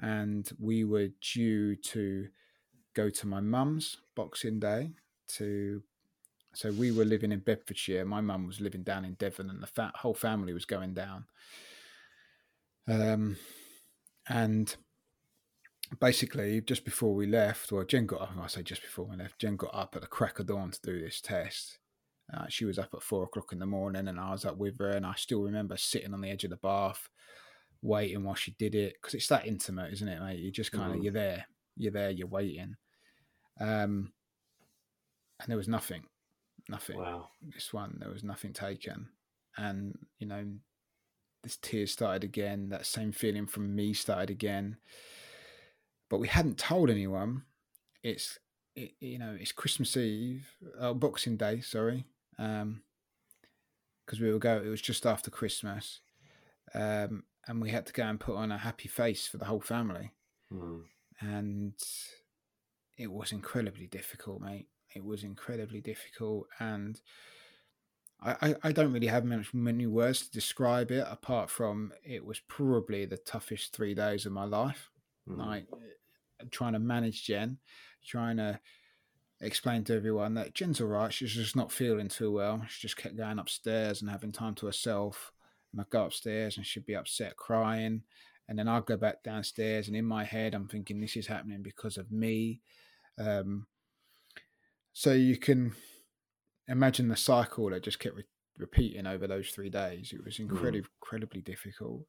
[0.00, 2.28] And we were due to
[2.94, 4.92] go to my mum's boxing day
[5.36, 5.82] to
[6.54, 8.04] so we were living in Bedfordshire.
[8.04, 11.26] My mum was living down in Devon, and the fa- whole family was going down.
[12.88, 13.36] Um,
[14.28, 14.74] and
[16.00, 18.32] basically, just before we left, well, Jen got up.
[18.40, 20.80] I say just before we left, Jen got up at the crack of dawn to
[20.82, 21.78] do this test.
[22.32, 24.78] Uh, she was up at four o'clock in the morning, and I was up with
[24.78, 24.90] her.
[24.90, 27.08] And I still remember sitting on the edge of the bath,
[27.82, 30.40] waiting while she did it because it's that intimate, isn't it, mate?
[30.40, 31.04] You just kind of Mhm.
[31.04, 32.76] you're there, you're there, you're waiting.
[33.60, 34.12] Um,
[35.40, 36.02] and there was nothing,
[36.68, 36.98] nothing.
[36.98, 37.28] Wow.
[37.42, 39.08] This one, there was nothing taken,
[39.56, 40.44] and you know,
[41.42, 42.68] this tears started again.
[42.70, 44.76] That same feeling from me started again,
[46.10, 47.42] but we hadn't told anyone.
[48.02, 48.38] It's
[48.74, 50.48] it, you know, it's Christmas Eve,
[50.80, 52.04] uh, Boxing Day, sorry,
[52.38, 52.82] um,
[54.06, 54.62] because we were go.
[54.64, 56.00] It was just after Christmas,
[56.74, 59.60] um, and we had to go and put on a happy face for the whole
[59.60, 60.12] family
[60.52, 60.84] Mm.
[61.20, 61.74] and
[62.96, 64.66] it was incredibly difficult, mate.
[64.94, 67.00] It was incredibly difficult, and
[68.20, 72.40] I, I, don't really have many, many words to describe it apart from it was
[72.40, 74.90] probably the toughest three days of my life.
[75.28, 75.38] Mm.
[75.38, 77.58] Like uh, trying to manage Jen,
[78.04, 78.58] trying to
[79.40, 81.12] explain to everyone that Jen's all right.
[81.12, 82.64] She's just not feeling too well.
[82.68, 85.32] She just kept going upstairs and having time to herself.
[85.70, 88.02] And I'd go upstairs and she'd be upset, crying.
[88.48, 91.62] And then I'd go back downstairs, and in my head, I'm thinking this is happening
[91.62, 92.62] because of me.
[93.18, 93.66] Um,
[94.98, 95.74] so you can
[96.66, 98.24] imagine the cycle that just kept re-
[98.56, 100.12] repeating over those three days.
[100.12, 100.50] It was mm-hmm.
[100.50, 102.00] incredibly, incredibly difficult.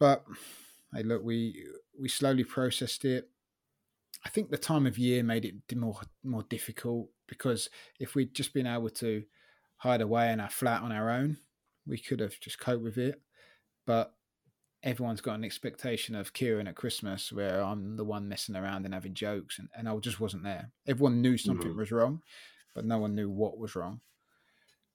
[0.00, 0.24] But
[0.92, 3.30] hey, look, we we slowly processed it.
[4.26, 8.52] I think the time of year made it more more difficult because if we'd just
[8.52, 9.22] been able to
[9.76, 11.36] hide away in our flat on our own,
[11.86, 13.22] we could have just coped with it.
[13.86, 14.14] But
[14.82, 18.94] everyone's got an expectation of Ciaran at Christmas where I'm the one messing around and
[18.94, 20.70] having jokes, and, and I just wasn't there.
[20.86, 21.76] Everyone knew something Mhm.
[21.76, 22.22] was wrong,
[22.74, 24.00] but no one knew what was wrong.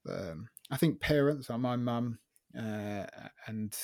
[0.08, 2.20] Um, I think parents, like my mum
[2.58, 3.06] uh,
[3.48, 3.78] and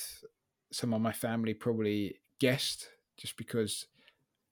[0.72, 3.88] some of my family, probably guessed just because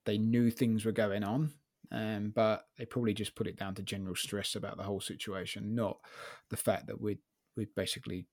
[0.04, 1.52] they knew things were going on.
[1.90, 5.74] Um, but they probably just put it down to general stress about the whole situation,
[5.74, 5.98] not
[6.50, 7.20] the fact that we'd,
[7.56, 8.26] we'd basically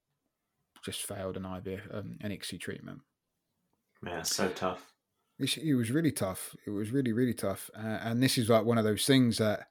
[0.85, 3.01] just failed an IVF, um, an ICSI treatment.
[4.05, 4.93] Yeah, so tough.
[5.39, 6.55] It's, it was really tough.
[6.65, 7.69] It was really, really tough.
[7.75, 9.67] Uh, and this is like one of those things that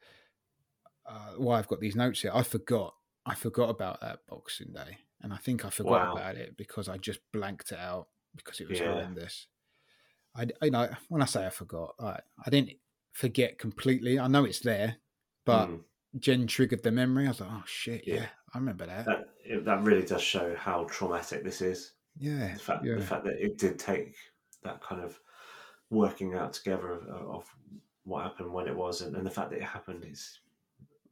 [1.08, 2.32] uh, why I've got these notes here.
[2.34, 2.94] I forgot.
[3.26, 6.12] I forgot about that Boxing Day, and I think I forgot Wow.
[6.12, 8.92] about it because I just blanked it out because it was Yeah.
[8.92, 9.46] horrendous.
[10.36, 12.72] I, I know when I say I forgot, I, I didn't
[13.12, 14.18] forget completely.
[14.18, 14.96] I know it's there,
[15.46, 15.84] but Mm.
[16.18, 17.24] Jen triggered the memory.
[17.26, 18.26] I was like, oh shit, yeah, Yeah.
[18.54, 19.04] I remember that.
[19.06, 21.92] that it, that really does show how traumatic this is.
[22.18, 24.14] yeah, The fact, yeah, the fact that it did take
[24.62, 25.18] that kind of
[25.90, 27.56] working out together of, of
[28.04, 30.38] what happened when it was, and, and the fact that it happened is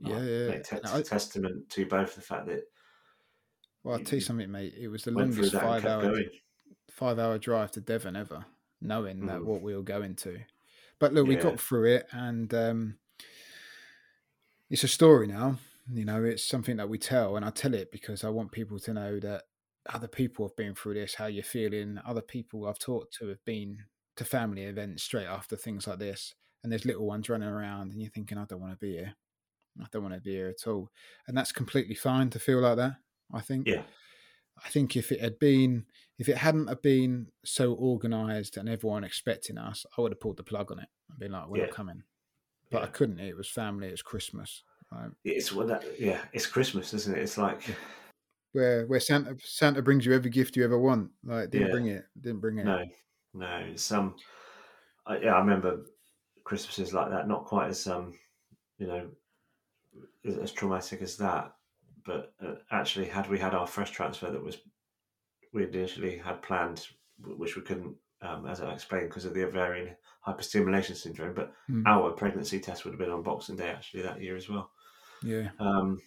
[0.00, 0.58] yeah, like, yeah.
[0.62, 2.62] te- And I- testament to both the fact that
[3.84, 4.74] well, I'll tell you something, mate.
[4.80, 6.28] It was the longest five hour going.
[6.92, 8.44] five hour drive to Devon ever,
[8.80, 9.44] knowing that Mm.
[9.44, 10.38] what we were going to.
[11.00, 12.98] But look, we got through it, and um,
[14.70, 15.58] it's a story now.
[15.92, 18.78] You know, it's something that we tell, and I tell it because I want people
[18.80, 19.44] to know that
[19.92, 21.98] other people have been through this, how you're feeling.
[22.06, 23.78] Other people I've talked to have been
[24.16, 28.00] to family events straight after things like this, and there's little ones running around, and
[28.00, 29.14] you're thinking, I don't want to be here.
[29.80, 30.88] I don't want to be here at all,
[31.26, 32.96] and that's completely fine to feel like that.
[33.32, 33.66] I think.
[33.66, 33.82] Yeah,
[34.64, 35.86] I think if it had been,
[36.18, 40.36] if it hadn't have been so organised and everyone expecting us, I would have pulled
[40.36, 41.64] the plug on it and been like, "We're Yeah.
[41.64, 42.04] not coming."
[42.70, 43.18] But I couldn't.
[43.20, 43.88] It was family.
[43.88, 44.62] It was Christmas.
[44.92, 45.10] Right?
[45.24, 47.22] It's well, that, yeah, it's Christmas, isn't it?
[47.22, 47.62] It's like
[48.52, 51.10] Where where Santa Santa brings you every gift you ever want.
[51.24, 51.72] Like didn't Yeah.
[51.72, 52.04] bring it.
[52.20, 52.64] Didn't bring it.
[52.64, 52.84] no,
[53.32, 53.56] no.
[53.72, 54.16] It's um,
[55.06, 55.86] I, yeah, I remember
[56.44, 57.28] Christmases like that.
[57.28, 58.12] Not quite as um,
[58.78, 59.10] you know,
[60.24, 61.54] as, as traumatic as that.
[62.04, 64.58] But uh, actually, had we had our fresh transfer that was
[65.52, 66.88] we initially had planned,
[67.24, 71.34] which we couldn't, um, as I explained, because of the ovarian hyperstimulation syndrome.
[71.34, 71.86] But Mm.
[71.86, 74.72] our pregnancy test would have been on Boxing Day actually that year as well.
[75.22, 75.50] Yeah.
[75.58, 76.00] Um,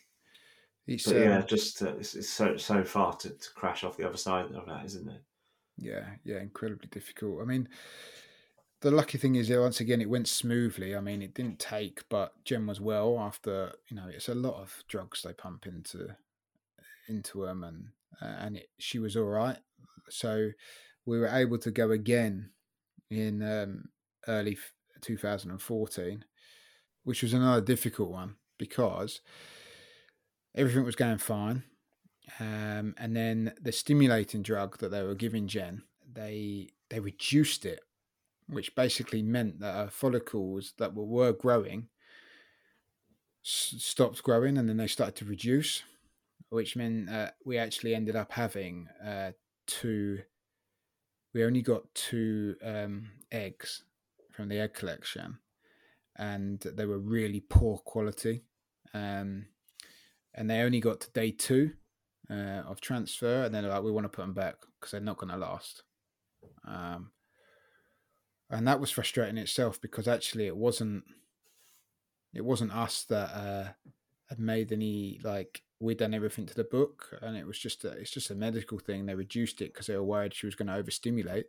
[0.87, 4.07] It's but yeah, just uh, it's, it's so so far to, to crash off the
[4.07, 5.21] other side of that, isn't it?
[5.77, 7.41] Yeah, yeah, incredibly difficult.
[7.41, 7.67] I mean,
[8.81, 10.95] the lucky thing is, that once again, it went smoothly.
[10.95, 13.73] I mean, it didn't take, but Jen was well after.
[13.89, 16.15] You know, it's a lot of drugs they pump into
[17.09, 17.87] into them, and
[18.21, 19.57] uh, and it, she was all right.
[20.09, 20.51] So
[21.05, 22.51] we were able to go again
[23.09, 23.85] in um,
[24.27, 24.57] early
[25.01, 26.25] 2014,
[27.03, 29.21] which was another difficult one because
[30.55, 31.63] everything was going fine.
[32.39, 37.81] Um, and then the stimulating drug that they were giving Jen, they they reduced it,
[38.47, 41.89] which basically meant that her follicles that were, were growing
[43.45, 45.83] s- stopped growing, and then they started to reduce,
[46.49, 49.31] which meant uh, we actually ended up having uh,
[49.67, 50.19] two.
[51.33, 53.83] We only got two um, eggs
[54.31, 55.39] from the egg collection,
[56.17, 58.43] and they were really poor quality.
[58.93, 59.47] Um,
[60.33, 61.71] and they only got to day two
[62.29, 65.01] uh, of transfer, and then they're like, we want to put them back because they're
[65.01, 65.83] not going to last.
[66.67, 67.11] Um,
[68.49, 71.03] and that was frustrating itself because actually it wasn't
[72.33, 73.69] it wasn't us that uh,
[74.29, 77.89] had made any like we'd done everything to the book, and it was just a,
[77.89, 79.05] it's just a medical thing.
[79.05, 81.47] They reduced it because they were worried she was going to overstimulate,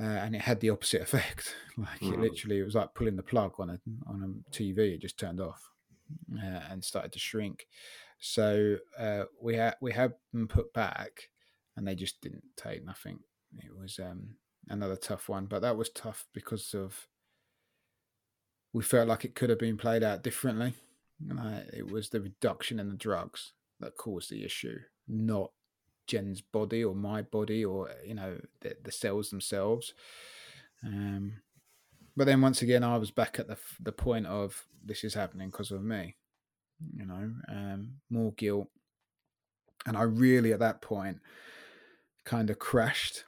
[0.00, 1.54] uh, and it had the opposite effect.
[1.78, 2.12] Like mm.
[2.12, 4.94] it literally, it was like pulling the plug on a on a TV.
[4.94, 5.70] It just turned off
[6.34, 7.66] uh, and started to shrink.
[8.18, 11.30] So uh, we had we had them put back,
[11.74, 13.20] and they just didn't take nothing.
[13.56, 14.34] It was um,
[14.68, 17.06] another tough one, but that was tough because of
[18.74, 20.74] we felt like it could have been played out differently.
[21.72, 25.52] It was the reduction in the drugs that caused the issue, not
[26.10, 29.94] Jen's body or my body or you know the, the cells themselves.
[30.84, 31.34] Um,
[32.16, 35.50] but then once again, I was back at the the point of this is happening
[35.50, 36.16] because of me.
[36.96, 38.68] You know, um, more guilt,
[39.86, 41.18] and I really at that point
[42.24, 43.24] kind of crashed,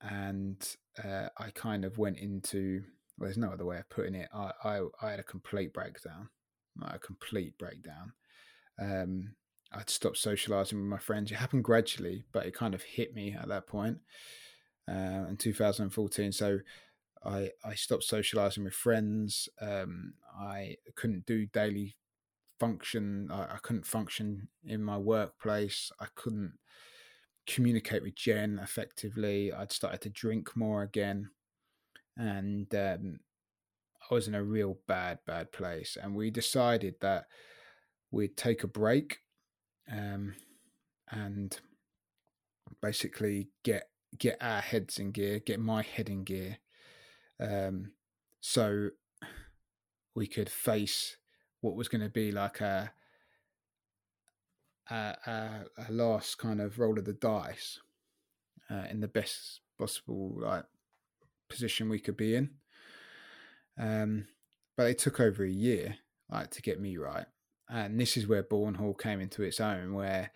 [0.00, 0.56] and
[1.02, 2.82] uh, I kind of went into.
[3.18, 4.28] Well, there's no other way of putting it.
[4.34, 6.28] I I, I had a complete breakdown,
[6.80, 8.12] like a complete breakdown.
[8.78, 9.34] Um,
[9.76, 11.30] I'd stopped socializing with my friends.
[11.30, 13.98] It happened gradually, but it kind of hit me at that point
[14.88, 16.32] uh, in 2014.
[16.32, 16.60] So
[17.24, 19.48] I I stopped socializing with friends.
[19.60, 21.96] Um, I couldn't do daily
[22.58, 23.28] function.
[23.30, 25.92] I, I, couldn't function in my workplace.
[26.00, 26.54] I couldn't
[27.46, 29.52] communicate with Jen effectively.
[29.52, 31.30] I'd started to drink more again,
[32.16, 33.20] and um,
[34.10, 35.98] I was in a real bad bad place.
[36.00, 37.26] And we decided that
[38.10, 39.18] we'd take a break
[39.90, 40.34] um,
[41.10, 41.58] and
[42.82, 46.58] basically get get our heads in gear, get my head in gear,
[47.40, 47.92] um,
[48.40, 48.90] so
[50.14, 51.16] we could face
[51.60, 52.90] what was going to be like a,
[54.90, 54.94] a,
[55.26, 57.80] a, last kind of roll of the dice
[58.70, 60.64] uh, in the best possible like
[61.48, 62.50] position we could be in.
[63.78, 64.28] Um,
[64.76, 65.96] but it took over a year
[66.30, 67.26] like to get me right
[67.68, 70.30] and this is where Bourn Hall came into its own, where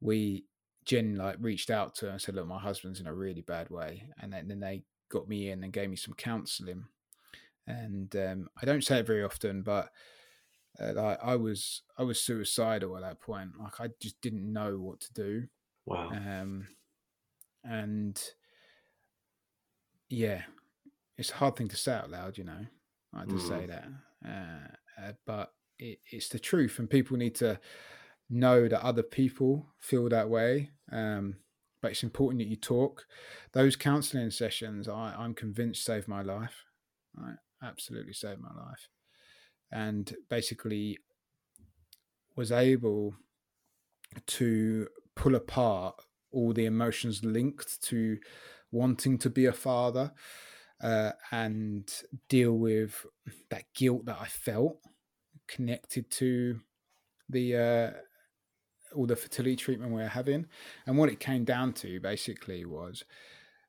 [0.00, 0.44] we
[0.84, 3.70] Jen like reached out to her and said, "Look, my husband's in a really bad
[3.70, 6.84] way," and then, then they got me in and gave me some counselling.
[7.66, 9.90] And um, I don't say it very often, but
[10.80, 13.52] uh, like I was I was suicidal at that point.
[13.58, 15.44] Like I just didn't know what to do.
[15.86, 16.10] Wow.
[16.10, 16.68] Um,
[17.62, 18.22] and
[20.08, 20.42] yeah,
[21.16, 22.66] it's a hard thing to say out loud, you know.
[23.14, 23.48] I just mm.
[23.48, 23.86] say that,
[24.26, 27.60] uh, uh, but it, it's the truth, and people need to
[28.30, 30.70] know that other people feel that way.
[30.90, 31.36] Um,
[31.82, 33.04] but it's important that you talk.
[33.52, 36.64] Those counselling sessions, I, I'm convinced, saved my life.
[37.62, 38.88] Absolutely saved my life,
[39.70, 40.98] and basically
[42.36, 43.14] was able
[44.26, 45.94] to pull apart
[46.32, 48.18] all the emotions linked to
[48.72, 50.12] wanting to be a father
[50.82, 51.88] uh, and
[52.28, 53.06] deal with
[53.50, 54.78] that guilt that I felt
[55.48, 56.60] connected to
[57.28, 57.90] the uh,
[58.94, 60.46] all the fertility treatment we are having.
[60.86, 63.04] And what it came down to basically was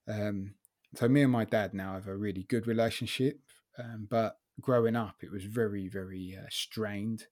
[0.07, 0.55] um,
[0.95, 3.39] so me and my dad now have a really good relationship,
[3.77, 7.27] um, but growing up it was very very uh, strained.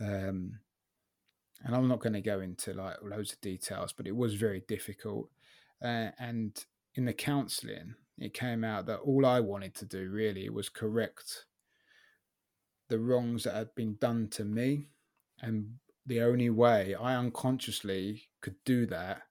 [0.00, 0.60] Um,
[1.62, 4.62] and I'm not going to go into like loads of details, but it was very
[4.68, 5.30] difficult.
[5.82, 10.48] Uh, and in the counselling, it came out that all I wanted to do really
[10.50, 11.46] was correct
[12.88, 14.88] the wrongs that had been done to me.
[15.40, 19.22] And the only way I unconsciously could do that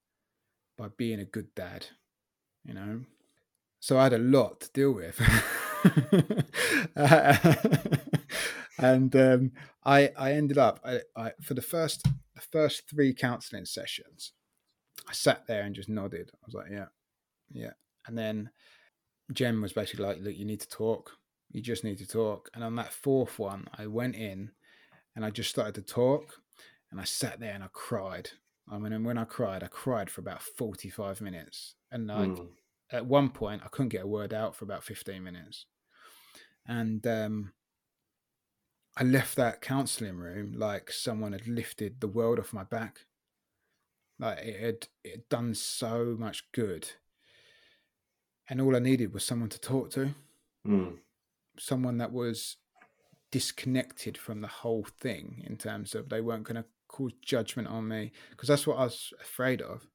[0.78, 1.88] by being a good dad,
[2.64, 3.02] you know?
[3.80, 5.20] So I had a lot to deal with.
[8.78, 9.52] and um,
[9.84, 14.34] I, I ended up I, I, for the first the first three counselling sessions.
[15.08, 16.32] I sat there and just nodded.
[16.34, 16.86] I was like, "Yeah,
[17.52, 17.72] yeah."
[18.08, 18.52] And then
[19.32, 21.12] Jen was basically like, "Look, you need to talk.
[21.54, 22.50] You just need to talk.
[22.54, 24.52] And on that fourth one, I went in
[25.16, 26.34] and I just started to talk
[26.92, 28.32] and I sat there and I cried.
[28.70, 31.76] I mean, and when I cried, I cried for about 45 minutes.
[31.92, 32.48] And like mm.
[32.92, 35.68] at one point, I couldn't get a word out for about 15 minutes.
[36.66, 37.54] And um,
[38.98, 43.02] I left that counseling room like someone had lifted the world off my back.
[44.18, 46.90] Like it had, it had done so much good.
[48.50, 50.16] And all I needed was someone to talk to.
[50.68, 50.98] Mm
[51.58, 52.58] someone that was
[53.32, 57.88] disconnected from the whole thing in terms of they weren't going to cause judgment on
[57.88, 59.88] me because that's what I was afraid of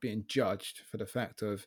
[0.00, 1.66] being judged for the fact of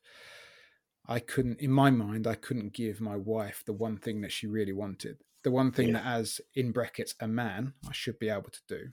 [1.08, 4.48] I couldn't, in my mind, I couldn't give my wife the one thing that she
[4.48, 5.94] really wanted, the one thing Yeah.
[5.96, 8.88] that, as in brackets, a man, I should be able to do.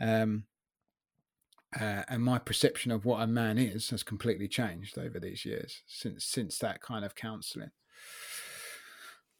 [0.00, 0.44] Um,
[1.78, 5.82] uh, and my perception of what a man is has completely changed over these years
[5.86, 7.70] since since that kind of counselling.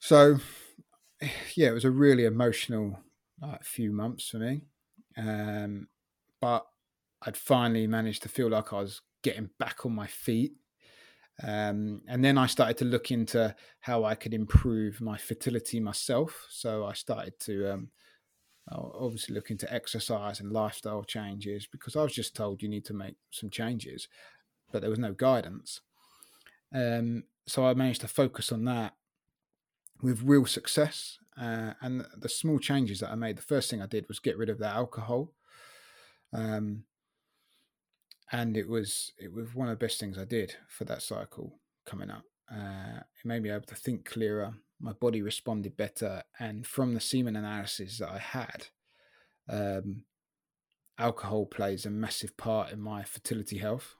[0.02, 0.40] So,
[1.54, 2.98] yeah, it was a really emotional
[3.40, 4.62] like, few months for me,
[5.16, 5.86] um,
[6.40, 6.66] but
[7.24, 10.54] I'd finally managed to feel like I was getting back on my feet.
[11.40, 16.46] Um, and then I started to look into how I could improve my fertility myself.
[16.50, 17.88] So I started to um,
[18.72, 22.94] obviously look into exercise and lifestyle changes because I was just told you need to
[22.94, 24.08] make some changes,
[24.72, 25.80] but there was no guidance.
[26.74, 28.94] Um, so I managed to focus on that
[30.02, 31.18] with real success.
[31.40, 34.36] Uh, and the small changes that I made, the first thing I did was get
[34.36, 35.32] rid of that alcohol.
[36.32, 36.84] Um,
[38.30, 41.58] and it was it was one of the best things I did for that cycle
[41.86, 42.24] coming up.
[42.50, 44.54] Uh, it made me able to think clearer.
[44.80, 48.66] My body responded better, and from the semen analysis that I had,
[49.48, 50.04] um,
[50.98, 53.94] alcohol plays a massive part in my fertility health.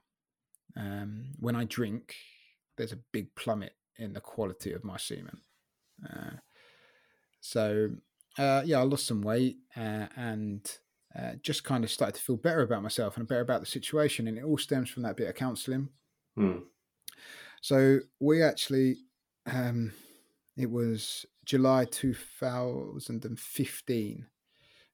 [0.77, 2.17] Um, when I drink,
[2.77, 5.41] there's a big plummet in the quality of my semen.
[6.09, 6.37] Uh,
[7.41, 7.91] so
[8.39, 10.67] uh, yeah, I lost some weight uh, and
[11.19, 14.29] uh, just kind of started to feel better about myself and better about the situation.
[14.29, 15.89] And it all stems from that bit of counselling.
[16.37, 16.59] Hmm.
[17.61, 18.99] So we actually,
[19.47, 19.93] um,
[20.57, 24.27] it was July 2015.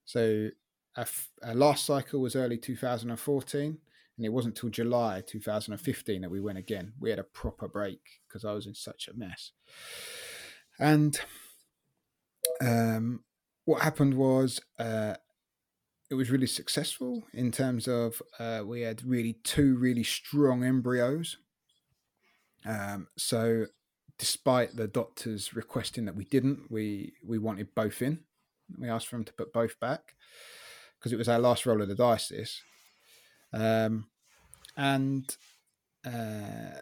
[0.04, 0.48] So
[0.96, 3.78] our, f- our last cycle was early 2014.
[4.16, 6.92] And it wasn't till July 2015 that we went again.
[6.98, 9.52] We had a proper break because I was in such a mess.
[10.78, 11.18] And
[12.60, 13.24] um,
[13.64, 15.14] what happened was uh,
[16.10, 21.36] it was really successful in terms of uh, we had really two really strong embryos.
[22.66, 23.66] Um, so,
[24.18, 28.20] despite the doctors requesting that we didn't, we we wanted both in.
[28.78, 30.14] We asked for them to put both back
[30.98, 32.28] because it was our last roll of the dice.
[32.28, 32.62] This,
[33.52, 34.08] um,
[34.76, 35.36] and
[36.06, 36.80] uh,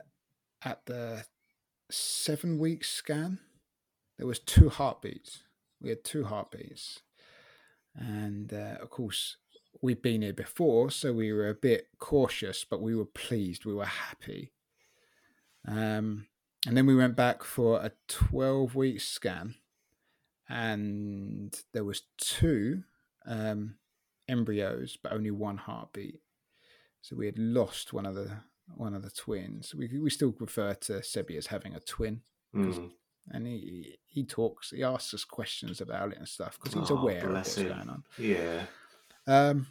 [0.63, 1.25] at the
[1.91, 3.39] seven week scan,
[4.19, 5.43] there was two heartbeats.
[5.81, 7.01] We had two heartbeats,
[7.95, 9.37] and uh, of course
[9.83, 13.65] we'd been here before, so we were a bit cautious, but we were pleased.
[13.65, 14.53] We were happy.
[15.69, 16.27] Um,
[16.67, 19.55] and then we went back for a 12 week scan,
[20.49, 22.85] and there was two
[23.27, 23.77] um,
[24.29, 26.21] embryos, but only one heartbeat.
[27.03, 28.31] So we had lost one of the
[28.77, 29.75] one of the twins.
[29.75, 32.87] We we still refer to Sebi as having a twin, Hmm.
[33.31, 36.99] And he he talks, he asks us questions about it and stuff because he's Oh,
[36.99, 37.69] aware of what's him.
[37.69, 38.05] going on.
[38.19, 38.67] Yeah.
[39.27, 39.67] Um,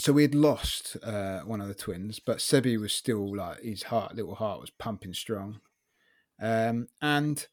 [0.00, 3.84] so we had lost uh, one of the twins, but Sebi was still like his
[3.84, 5.60] heart, little heart was pumping strong.
[6.40, 7.46] Um, and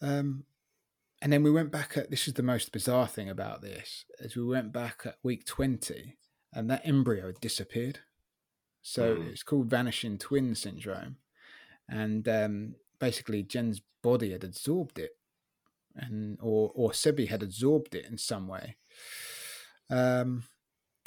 [0.00, 0.44] um,
[1.22, 4.36] and then we went back at this is the most bizarre thing about this as
[4.36, 6.16] we went back at week twenty,
[6.52, 8.00] and that embryo had disappeared.
[8.82, 9.28] So Mm.
[9.30, 11.16] it's called vanishing twin syndrome,
[11.88, 15.12] and um, basically Jen's body had absorbed it,
[15.94, 18.76] and or or Sebi had absorbed it in some way.
[19.90, 20.44] Um,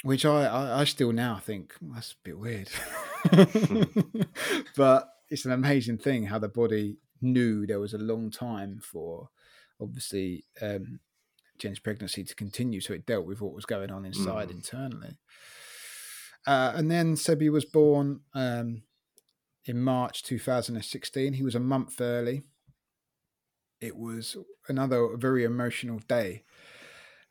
[0.02, 2.70] which I, I, I still now think "Hmm, that's a bit weird,
[4.76, 9.28] but it's an amazing thing how the body knew there was a long time for
[9.80, 11.00] obviously um,
[11.58, 14.52] Jen's pregnancy to continue, so it dealt with what was going on inside Mm.
[14.52, 15.16] internally.
[16.46, 18.82] Uh, and then Sebi was born um,
[19.64, 21.34] in March 2016.
[21.34, 22.42] He was a month early.
[23.80, 24.36] It was
[24.68, 26.44] another very emotional day.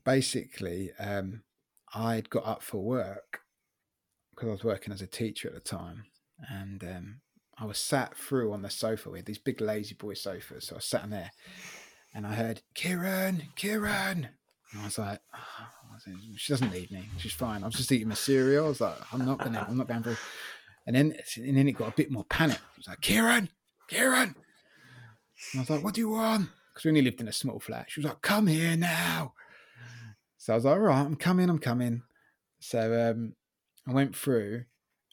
[0.03, 1.43] Basically, um,
[1.93, 3.41] I'd got up for work
[4.31, 6.05] because I was working as a teacher at the time,
[6.49, 7.21] and um,
[7.57, 9.11] I was sat through on the sofa.
[9.15, 11.31] Had these big lazy boy sofas, so I was sat in there,
[12.15, 14.29] and I heard Ciaran, Ciaran,
[14.71, 15.67] and I was like, "Oh,"
[16.37, 17.09] she doesn't need me.
[17.17, 17.63] She's fine.
[17.63, 18.65] I was just eating my cereal.
[18.65, 20.17] I was like, I'm not gonna, I'm not going through.
[20.89, 22.57] And then, and then it got a bit more panic.
[22.57, 23.49] It was like, Ciaran,
[23.91, 24.33] Ciaran.
[24.33, 24.35] And
[25.53, 26.49] I was like, what do you want?
[26.73, 27.91] Because we only lived in a small flat.
[27.91, 29.33] She was like, come here now.
[30.39, 32.01] So I was like, all right, I'm coming, I'm coming.
[32.59, 33.35] So um,
[33.87, 34.63] I went through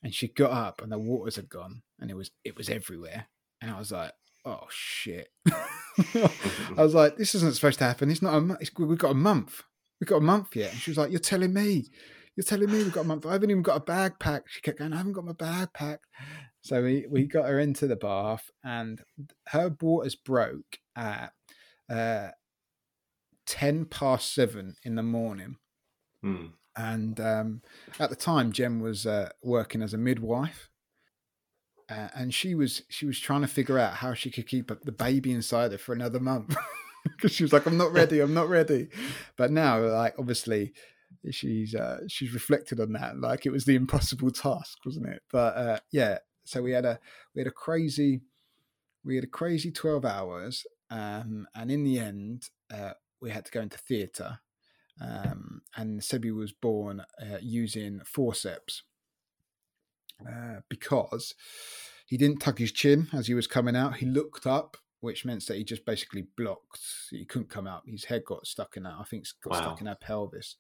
[0.03, 3.27] and she got up and the waters had gone and it was it was everywhere.
[3.61, 4.13] And I was like,
[4.47, 5.29] oh shit.
[6.15, 6.31] I
[6.79, 8.11] was like, this isn't supposed to happen.
[8.11, 8.71] It's not a month.
[8.79, 9.63] We've got a month.
[10.01, 10.73] We've got a month yet.
[10.73, 11.85] And she was like, you're telling me.
[12.37, 13.25] You're telling me we've got a month.
[13.27, 14.51] I haven't even got a bag packed.
[14.51, 16.05] She kept going, I haven't got my bag packed.
[16.61, 19.01] So we, we got her into the bath and
[19.49, 21.33] her waters broke at
[21.89, 22.29] uh,
[23.47, 25.57] 10 past seven in the morning.
[26.23, 26.47] Hmm.
[26.77, 27.63] And um,
[27.99, 30.69] at the time, Jen was uh, working as a midwife.
[31.89, 34.93] uh, and she was she was trying to figure out how she could keep the
[34.93, 36.55] baby inside her for another month
[37.05, 38.89] because she was like, "I'm not ready, I'm not ready."
[39.37, 40.73] But now, like obviously,
[41.31, 45.23] she's uh, she's reflected on that like it was the impossible task, wasn't it?
[45.31, 46.99] But uh, yeah, so we had a
[47.35, 48.23] we had a crazy
[49.05, 53.53] we had a crazy twelve hours, um, and in the end, uh, we had to
[53.53, 54.41] go into theatre,
[55.01, 58.83] um, and Sebi was born uh, using forceps
[60.27, 61.35] uh, because
[62.07, 63.97] he didn't tuck his chin as he was coming out.
[63.97, 66.81] He looked up, which meant that he just basically blocked.
[67.11, 67.83] He couldn't come out.
[67.87, 68.95] His head got stuck in that.
[68.99, 69.61] I think it's got wow.
[69.61, 70.57] stuck in our pelvis.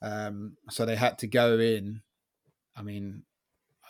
[0.00, 2.02] Um, so they had to go in.
[2.76, 3.22] I mean,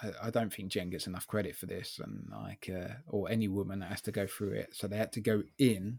[0.02, 3.48] I, I, don't think Jen gets enough credit for this, and like, uh, or any
[3.48, 4.70] woman that has to go through it.
[4.72, 5.98] So they had to go in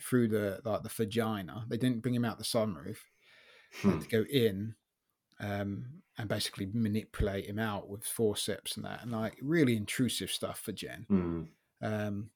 [0.00, 1.64] through the like the vagina.
[1.68, 2.98] They didn't bring him out the sunroof.
[3.82, 4.00] They had hmm.
[4.00, 4.74] to go in
[5.40, 5.86] um,
[6.18, 10.72] and basically manipulate him out with forceps and that, and like really intrusive stuff for
[10.72, 11.06] Jen.
[11.10, 11.46] Mm.
[11.82, 12.30] Um,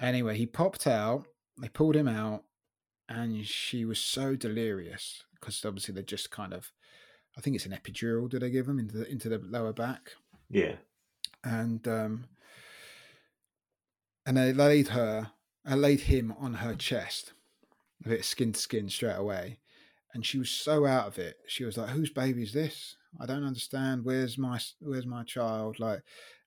[0.00, 1.26] anyway, he popped out.
[1.60, 2.44] They pulled him out,
[3.08, 6.72] and she was so delirious because obviously they're just kind of,
[7.36, 8.28] I think it's an epidural.
[8.28, 10.12] Did they give him into the, into the lower back?
[10.50, 10.76] Yeah,
[11.44, 12.24] and um,
[14.24, 15.32] and they laid her,
[15.64, 17.32] I laid him on her chest,
[18.04, 19.58] a bit skin to skin straight away
[20.16, 21.36] and she was so out of it.
[21.46, 22.96] She was like, "Whose baby is this?
[23.20, 24.02] I don't understand.
[24.02, 26.02] Where's my Where's my child?" Like,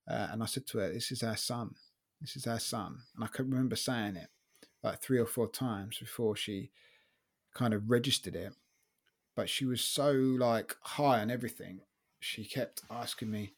[0.09, 1.75] uh, and I said to her, "This is our son.
[2.19, 4.29] This is our son." And I can remember saying it
[4.83, 6.71] like three or four times before she
[7.53, 8.53] kind of registered it.
[9.35, 11.81] But she was so like high on everything.
[12.19, 13.53] She kept asking me,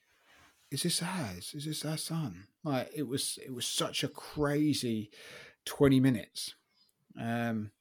[0.70, 1.54] "Is this ours?
[1.56, 3.40] Is this our son?" Like it was.
[3.44, 5.10] It was such a crazy
[5.66, 6.54] twenty minutes.
[7.20, 7.72] Um,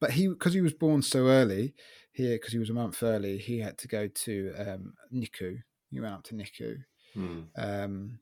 [0.00, 1.74] but he because he was born so early
[2.12, 6.00] here because he was a month early he had to go to um, NICU he
[6.00, 6.84] went up to NICU
[7.14, 7.40] hmm.
[7.56, 8.18] um,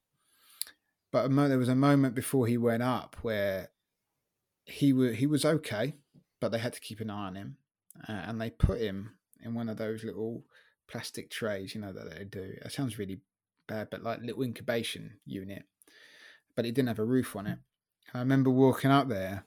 [1.12, 3.70] but mo- there was a moment before he went up where
[4.66, 5.94] he was he was okay
[6.40, 7.56] but they had to keep an eye on him
[8.08, 9.12] uh, and they put him
[9.42, 10.44] in one of those little
[10.88, 13.20] plastic trays you know that they do it sounds really
[13.66, 15.64] bad but like little incubation unit
[16.54, 17.58] but it didn't have a roof on it
[18.12, 19.44] I remember walking up there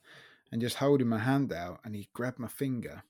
[0.51, 3.03] and just holding my hand out and he grabbed my finger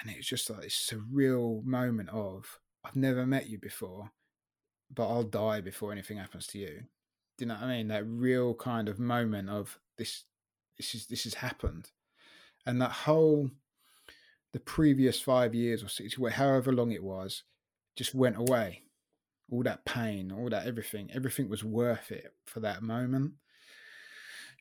[0.00, 4.10] and it was just like this surreal moment of I've never met you before,
[4.92, 6.84] but I'll die before anything happens to you.
[7.38, 7.88] Do you know what I mean?
[7.88, 10.24] That real kind of moment of this
[10.82, 11.90] this is this has happened.
[12.66, 13.50] And that whole
[14.52, 17.44] the previous five years or six however long it was,
[17.96, 18.82] just went away.
[19.50, 23.34] All that pain, all that everything, everything was worth it for that moment.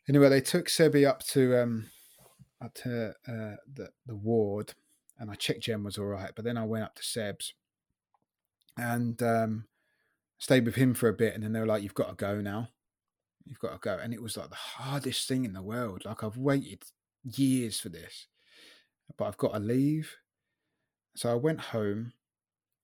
[0.07, 1.87] Anyway, they took Sebi up to um
[2.63, 4.73] up to uh, the the ward,
[5.17, 6.31] and I checked Jen was all right.
[6.35, 7.53] But then I went up to Seb's
[8.77, 9.65] and um,
[10.37, 12.41] stayed with him for a bit, and then they were like, "You've got to go
[12.41, 12.69] now.
[13.51, 16.03] You've got to go." And it was like the hardest thing in the world.
[16.05, 16.83] Like I've waited
[17.23, 18.27] years for this,
[19.17, 20.15] but I've got to leave.
[21.17, 22.13] So I went home,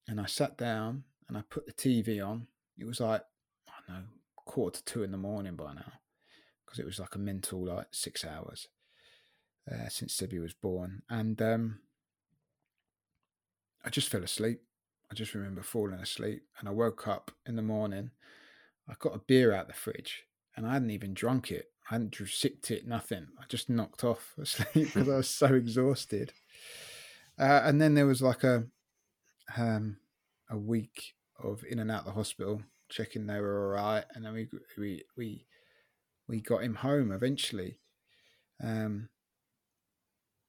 [0.09, 2.47] and I sat down, and I put the TV on.
[2.77, 3.21] It was like
[3.69, 4.03] I don't know
[4.45, 5.93] quarter to two in the morning by now
[6.65, 8.67] because it was like a mental like six hours
[9.71, 11.79] uh, since Sebi was born, and um,
[13.85, 14.61] I just fell asleep.
[15.11, 18.11] I just remember falling asleep, and I woke up in the morning.
[18.89, 20.23] I got a beer out the fridge,
[20.57, 21.67] and I hadn't even drunk it.
[21.89, 23.27] I hadn't sipped it, nothing.
[23.39, 26.33] I just knocked off asleep because I was so exhausted.
[27.39, 28.65] Uh, and then there was like a
[29.55, 29.97] um,
[30.49, 34.33] a week of in and out the hospital, checking they were all right, and then
[34.33, 35.45] we we we
[36.27, 37.79] we got him home eventually.
[38.61, 39.09] Um,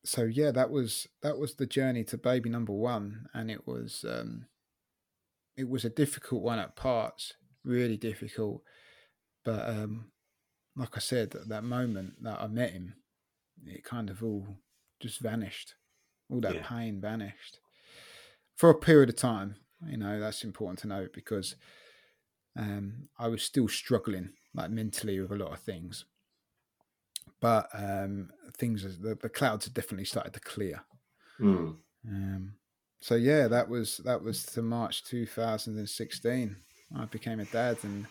[0.05, 4.05] so yeah, that was that was the journey to baby number one, and it was
[4.09, 4.47] um,
[5.57, 8.63] it was a difficult one at parts, really difficult.
[9.49, 10.11] But um,
[10.77, 12.97] like I said, at that moment that I met him,
[13.65, 14.47] it kind of all
[15.01, 15.75] just vanished.
[16.31, 16.67] All that yeah.
[16.69, 17.61] pain vanished
[18.55, 19.57] for a period of time.
[19.89, 21.57] You know, that's important to note because
[22.59, 26.05] um, I was still struggling like mentally with a lot of things.
[27.41, 28.29] But um,
[28.59, 30.83] things the, the clouds had definitely started to clear.
[31.41, 31.77] Mm.
[32.07, 32.53] Um,
[33.01, 36.57] so yeah, that was that was to March 2016.
[36.95, 38.07] I became a dad, and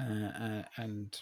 [0.00, 1.16] uh, uh, and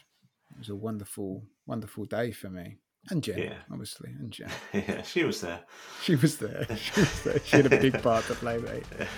[0.50, 2.78] it was a wonderful wonderful day for me.
[3.10, 3.54] And Jen, yeah.
[3.70, 4.50] obviously, and Jen.
[4.72, 5.60] yeah, she was there.
[6.02, 6.66] She was there.
[6.76, 7.40] She was there.
[7.44, 8.84] She had a big part to play, mate.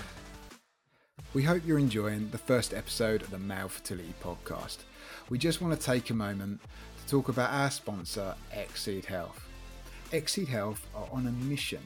[1.33, 4.79] We hope you're enjoying the first episode of the Male Fertility Podcast
[5.31, 6.61] we just want to take a moment
[6.99, 9.49] to talk about our sponsor, ExSeed Health.
[10.11, 11.81] ExSeed Health are on a mission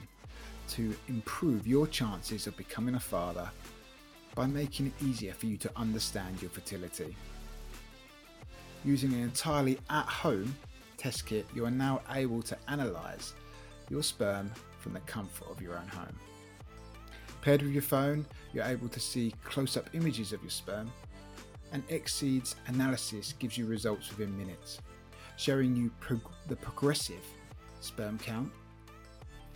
[0.68, 3.51] to improve your chances of becoming a father
[4.35, 7.14] by making it easier for you to understand your fertility.
[8.85, 10.55] Using an entirely at home
[10.99, 13.32] test kit, you are now able to analyse
[13.89, 16.18] your sperm from the comfort of your own home.
[17.41, 20.91] Paired with your phone, you're able to see close up images of your sperm,
[21.72, 24.80] and ExSeed's analysis gives you results within minutes,
[25.37, 27.24] showing you prog- the progressive
[27.80, 28.51] sperm count,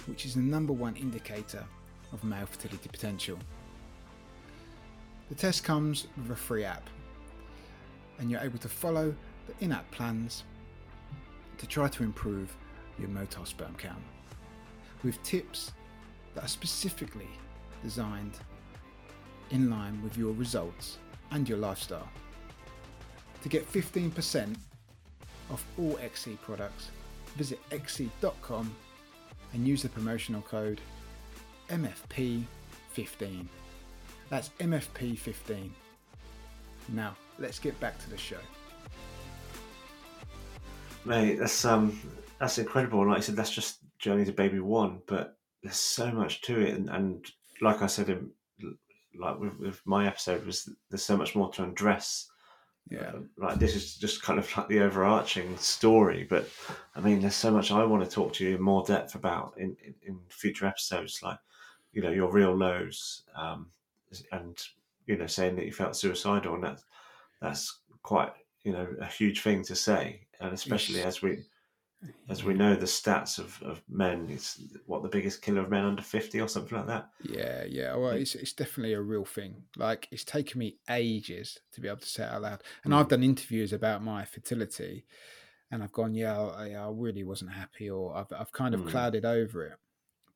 [0.06, 1.64] which is the number one indicator
[2.12, 3.38] of male fertility potential.
[5.28, 6.88] The test comes with a free app,
[8.18, 9.14] and you're able to follow
[9.46, 10.44] the in app plans
[11.58, 12.54] to try to improve
[12.98, 14.02] your motile sperm count
[15.02, 15.72] with tips
[16.34, 17.28] that are specifically
[17.82, 18.38] designed
[19.50, 20.98] in line with your results
[21.30, 22.08] and your lifestyle.
[23.42, 24.56] To get 15%
[25.50, 26.90] off all ExSeed products,
[27.36, 28.74] visit xseed.com
[29.52, 30.80] and use the promotional code
[31.68, 33.46] MFP15.
[34.28, 35.70] That's MFP15.
[36.90, 38.38] Now, let's get back to the show.
[41.04, 41.98] Mate, that's um
[42.38, 43.06] that's incredible.
[43.08, 46.74] Like I said, that's just Journey to Baby One, but there's so much to it,
[46.74, 47.26] and, and
[47.60, 48.30] like I said, in,
[49.18, 52.30] like with, with my episode, was there's so much more to undress.
[52.90, 56.48] Yeah, Uh, like this is just kind of like the overarching story, but
[56.94, 59.54] I mean, there's so much I want to talk to you in more depth about
[59.56, 61.38] in in, in future episodes, like
[61.92, 63.70] you know your real lows, um,
[64.32, 64.58] and
[65.06, 66.80] you know saying that you felt suicidal, and that
[67.40, 68.32] that's quite
[68.64, 71.44] you know a huge thing to say, and especially as we
[72.28, 75.84] as we know the stats of, of men it's what the biggest killer of men
[75.84, 77.96] under 50 or something like that Yeah, yeah.
[77.96, 79.64] Well, it's it's definitely a real thing.
[79.76, 82.62] Like it's taken me ages to be able to say it out loud.
[82.84, 82.98] And Mm.
[82.98, 85.06] I've done interviews about my fertility,
[85.70, 88.90] and I've gone, yeah, I, I really wasn't happy, or I've I've kind of Mm.
[88.90, 89.78] clouded over it.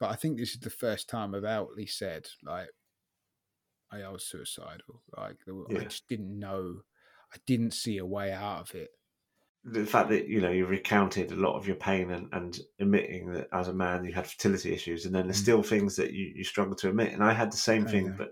[0.00, 2.70] But I think this is the first time I've outly said like,
[3.90, 5.02] I, I was suicidal.
[5.16, 6.82] Like were- I just didn't know.
[7.34, 8.90] I didn't see a way out of it.
[9.64, 13.32] the fact that you know you recounted a lot of your pain and, and admitting
[13.32, 15.42] that as a man you had fertility issues and then there's Mm.
[15.42, 18.06] still things that you, you struggle to admit and i had the same Oh, thing
[18.06, 18.14] yeah.
[18.18, 18.30] but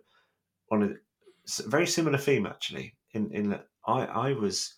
[0.72, 4.74] on a very similar theme actually in in that i i was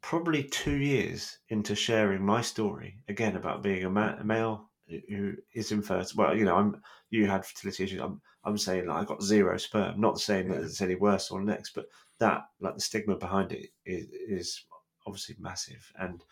[0.00, 4.68] probably two years into sharing my story again about being a, ma- a male
[5.08, 6.10] who is infertile.
[6.16, 8.00] Well, you know, I'm you had fertility issues.
[8.00, 10.00] I'm I'm saying like I got zero sperm.
[10.00, 11.86] Not saying that it's any worse or next, but
[12.22, 14.06] that like the stigma behind it is
[14.38, 14.64] is
[15.06, 15.82] obviously massive.
[15.98, 16.24] And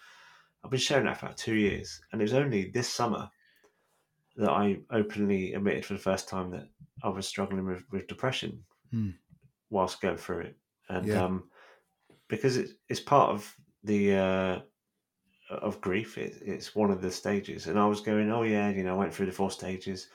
[0.62, 3.30] I've been sharing that for about two years, and it was only this summer
[4.36, 6.68] that I openly admitted for the first time that
[7.02, 9.10] I was struggling with, with depression Hmm.
[9.70, 10.56] whilst going through it,
[10.88, 11.24] and Yeah.
[11.24, 11.50] um,
[12.28, 14.60] because it, it's part of the uh,
[15.50, 16.18] of grief.
[16.18, 18.98] It, it's one of the stages, and I was going, oh yeah, you know, I
[18.98, 20.08] went through the four stages.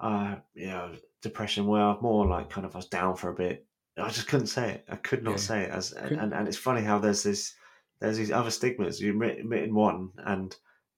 [0.00, 1.66] Uh, you know depression.
[1.66, 3.66] Well, more like kind of I was down for a bit.
[3.96, 4.84] I just couldn't say it.
[4.88, 5.36] I could not Yeah.
[5.36, 5.70] say it.
[5.70, 7.54] As and, and, and it's funny how there's this
[8.00, 9.00] there's these other stigmas.
[9.00, 10.54] You admit, in one, and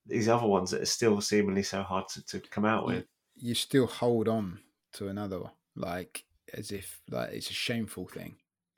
[0.07, 3.05] these other ones that are still seemingly so hard to, to come out with.
[3.37, 4.61] you still hold on
[4.95, 5.43] to another
[5.75, 6.25] like
[6.55, 8.37] as if like it's a shameful thing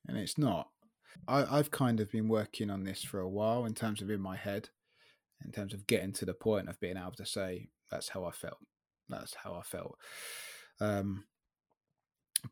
[0.09, 0.69] and it's not
[1.29, 4.21] I, i've kind of been working on this for a while in terms of in
[4.21, 4.71] my head
[5.45, 8.31] in terms of getting to the point of being able to say that's how i
[8.33, 8.59] felt
[9.09, 9.97] that's how i felt
[10.81, 11.25] um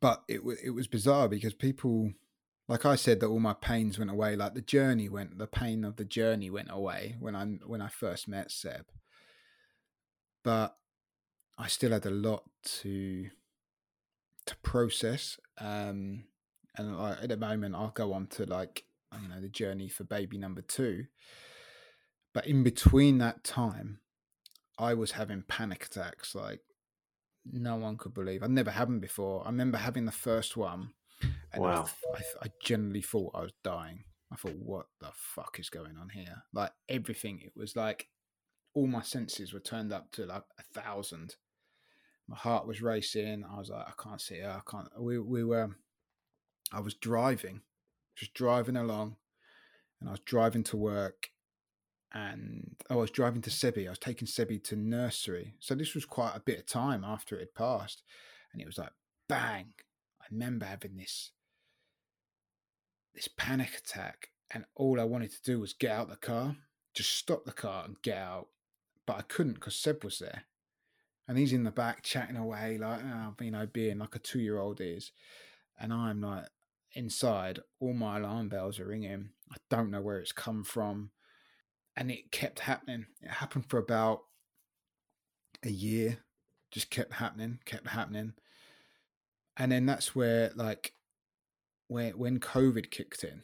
[0.00, 2.12] but it, wa it was bizarre because people
[2.68, 5.84] like i said that all my pains went away like the journey went the pain
[5.84, 8.86] of the journey went away when i when i first met seb
[10.46, 10.76] but
[11.58, 12.44] I still had a lot
[12.80, 13.28] to
[14.46, 15.38] to process.
[15.58, 16.24] Um,
[16.76, 18.84] and like, at the moment, I'll go on to like
[19.20, 21.06] you know the journey for baby number two.
[22.32, 23.98] But in between that time,
[24.78, 26.60] I was having panic attacks like
[27.52, 28.42] no one could believe.
[28.42, 29.42] I'd never had them before.
[29.44, 30.90] I remember having the first one,
[31.22, 31.82] and I, Wow.
[31.82, 34.04] th- I, th- I genuinely thought I was dying.
[34.32, 36.42] I thought, what the fuck is going on here?
[36.52, 38.08] Like everything, it was like
[38.74, 41.36] all my senses were turned up to like a thousand.
[42.28, 43.44] My heart was racing.
[43.50, 44.50] I was like, I can't see her.
[44.66, 44.88] I can't.
[45.00, 45.76] We we were.
[46.72, 47.60] I was driving,
[48.16, 49.16] just driving along,
[50.00, 51.30] and I was driving to work,
[52.12, 53.86] and I was driving to Sebi.
[53.86, 55.54] I was taking Sebi to nursery.
[55.58, 58.02] So this was quite a bit of time after it had passed,
[58.52, 58.92] and it was like
[59.28, 59.74] bang.
[60.20, 61.32] I remember having this
[63.14, 66.56] this panic attack, and all I wanted to do was get out the car,
[66.94, 68.48] just stop the car and get out,
[69.06, 70.44] but I couldn't because Seb was there,
[71.26, 74.40] and he's in the back chatting away like oh, you know, being like a two
[74.40, 75.12] year old is,
[75.78, 76.46] and I'm like
[76.92, 79.30] inside, all my alarm bells are ringing.
[79.52, 81.10] I don't know where it's come from,
[81.96, 83.06] and it kept happening.
[83.22, 84.22] It happened for about
[85.64, 86.18] a year,
[86.70, 88.34] just kept happening, kept happening.
[89.56, 90.92] and then that's where like
[91.88, 93.42] where when COVID kicked in,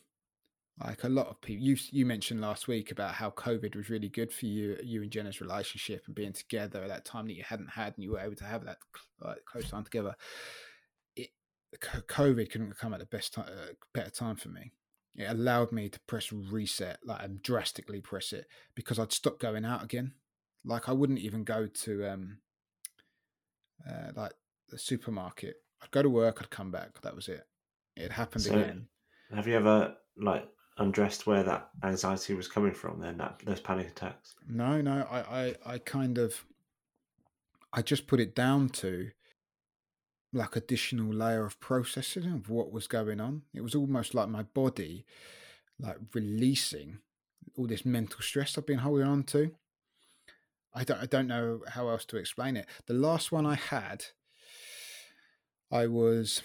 [0.84, 4.09] like a lot of people, you you mentioned last week about how COVID was really
[4.09, 7.44] good for you, you and Jenna's relationship and being together at that time that you
[7.44, 8.78] hadn't had, and you were able to have that
[9.20, 10.14] like, close time together.
[11.16, 11.30] It
[11.80, 14.72] COVID couldn't come at the best time, uh, better time for me.
[15.14, 19.64] It allowed me to press reset, like and drastically press it, because I'd stop going
[19.64, 20.12] out again.
[20.64, 22.38] Like I wouldn't even go to um,
[23.88, 24.32] uh, like
[24.68, 25.56] the supermarket.
[25.82, 27.00] I'd go to work, I'd come back.
[27.02, 27.46] That was it.
[27.96, 28.86] It happened so again.
[29.34, 30.48] Have you ever like
[30.78, 35.20] undressed where that anxiety was coming from then that those panic attacks no no I,
[35.20, 36.44] I i kind of
[37.72, 39.10] i just put it down to
[40.33, 43.43] like additional layer of processing of what was going on.
[43.55, 45.05] It was almost like my body
[45.78, 46.99] like releasing
[47.57, 49.53] all this mental stress i've been holding on to.
[50.74, 52.66] I don't i don't know how else to explain it.
[52.87, 54.07] The last one i had
[55.70, 56.43] i was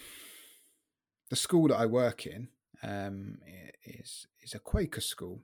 [1.30, 2.48] the school that i work in
[2.82, 3.38] um,
[3.84, 5.40] is is a Quaker school.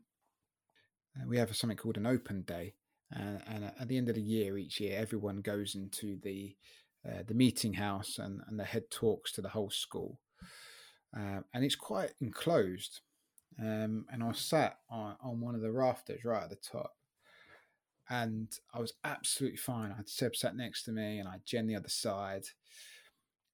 [1.16, 2.74] Uh, we have something called an open day,
[3.14, 6.56] uh, and at the end of the year, each year, everyone goes into the
[7.06, 10.20] uh, the meeting house, and, and the head talks to the whole school,
[11.16, 13.00] uh, and it's quite enclosed.
[13.58, 16.94] Um, and I sat on, on one of the rafters right at the top,
[18.08, 19.92] and I was absolutely fine.
[19.92, 22.44] I had Seb sat next to me, and I had Jen the other side,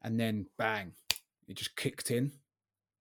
[0.03, 0.93] and then bang,
[1.49, 2.33] it just kicked in.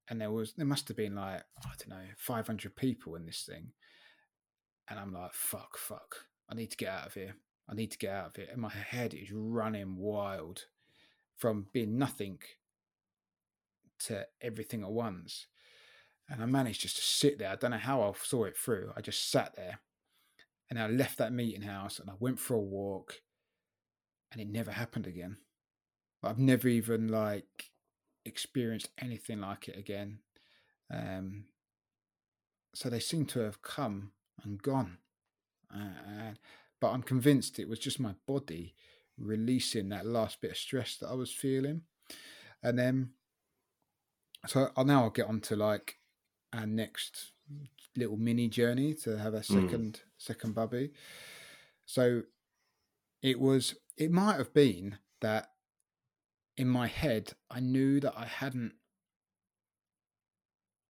[0.09, 3.43] And there was there must have been like I don't know 500 people in this
[3.47, 3.73] thing,
[4.89, 6.25] and I'm like fuck fuck.
[6.49, 7.35] I need to get out of here
[7.69, 10.65] I need to get out of here and my head is running wild
[11.37, 12.39] from being nothing
[13.99, 15.47] to everything at once,
[16.29, 18.91] and I managed just to sit there I don't know how I saw it through
[18.95, 19.79] I just sat there,
[20.69, 23.21] and I left that meeting house and I went for a walk,
[24.31, 25.37] and it never happened again.
[26.23, 27.71] I've never even like
[28.25, 30.19] experienced anything like it again.
[30.91, 31.45] Um,
[32.73, 34.11] so they seem to have come
[34.43, 34.97] and gone.
[35.73, 36.33] Uh,
[36.79, 38.75] but I'm convinced it was just my body
[39.17, 41.81] releasing that last bit of stress that I was feeling.
[42.63, 43.09] And then,
[44.47, 45.97] so I'll now I'll get on to like
[46.53, 47.31] our next
[47.95, 49.61] little mini journey to have a hmm.
[49.61, 49.99] second mm.
[50.17, 50.91] second bubby.
[51.85, 52.23] So
[53.21, 55.49] it was it might have been that
[56.55, 58.73] in my head, I knew that I hadn't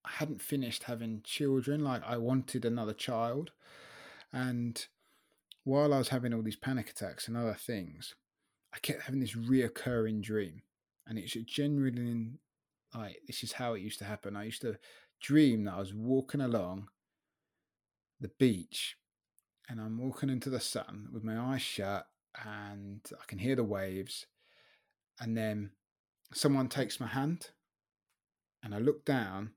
[0.06, 1.84] I hadn't finished having children.
[1.84, 3.52] Like I wanted another child.
[4.32, 4.86] And
[5.70, 8.16] while I was having all these panic attacks and other things,
[8.74, 10.64] I kept having this reoccurring dream.
[11.06, 12.32] And it's generally
[12.94, 14.36] like this is how it used to happen.
[14.36, 14.78] I used to
[15.22, 16.88] dream that I was walking along
[18.20, 18.98] the beach
[19.70, 22.08] and I'm walking into the sun with my eyes shut
[22.44, 24.26] and I can hear the waves
[25.20, 25.72] and then
[26.34, 27.52] someone takes my hand
[28.64, 29.52] and I look down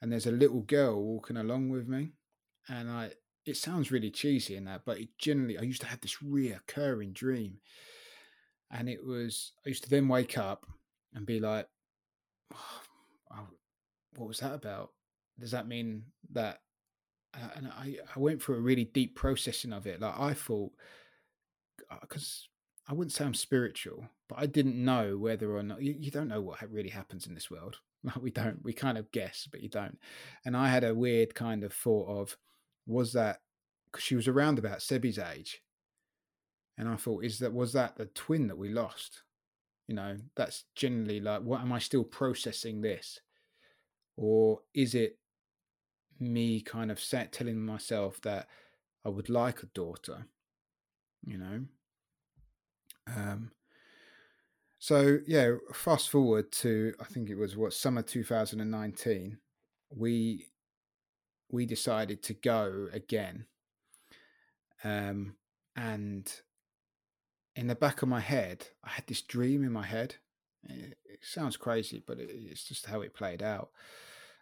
[0.00, 2.12] and there's a little girl walking along with me
[2.68, 3.10] and I
[3.48, 7.12] it sounds really cheesy in that but it generally I used to have this reoccurring
[7.14, 7.58] dream
[8.70, 10.66] and it was I used to then wake up
[11.14, 11.66] and be like
[12.54, 13.48] oh,
[14.16, 14.92] what was that about
[15.38, 16.60] does that mean that
[17.34, 20.72] uh, and I, I went through a really deep processing of it like I thought
[22.00, 22.48] because
[22.88, 26.28] I wouldn't say I'm spiritual, but I didn't know whether or not you, you don't
[26.28, 27.76] know what really happens in this world.
[28.02, 28.62] Like we don't.
[28.64, 29.98] We kind of guess, but you don't.
[30.44, 32.36] And I had a weird kind of thought of,
[32.88, 33.40] was that
[33.86, 35.62] because she was around about Sebi's age,
[36.76, 39.22] and I thought, is that was that the twin that we lost?
[39.86, 43.20] You know, that's generally like, what am I still processing this,
[44.16, 45.18] or is it
[46.18, 48.48] me kind of set telling myself that
[49.04, 50.26] I would like a daughter?
[51.26, 51.60] You know,
[53.06, 53.50] um,
[54.78, 59.38] so yeah, fast forward to I think it was what summer 2019,
[59.90, 60.46] we
[61.50, 63.46] we decided to go again,
[64.84, 65.34] um,
[65.76, 66.32] and
[67.56, 70.16] in the back of my head, I had this dream in my head.
[70.64, 73.70] It, it sounds crazy, but it, it's just how it played out.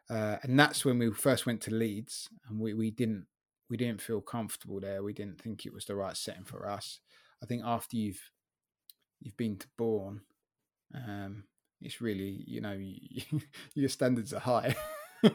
[0.09, 3.27] Uh, and that's when we first went to Leeds, and we, we didn't
[3.69, 5.03] we didn't feel comfortable there.
[5.03, 7.01] We didn't think it was the right setting for us.
[7.43, 8.31] I think after you've
[9.21, 10.21] you've been to Bourn,
[10.95, 11.45] um,
[11.81, 12.79] it's really you know
[13.75, 14.77] your standards are high.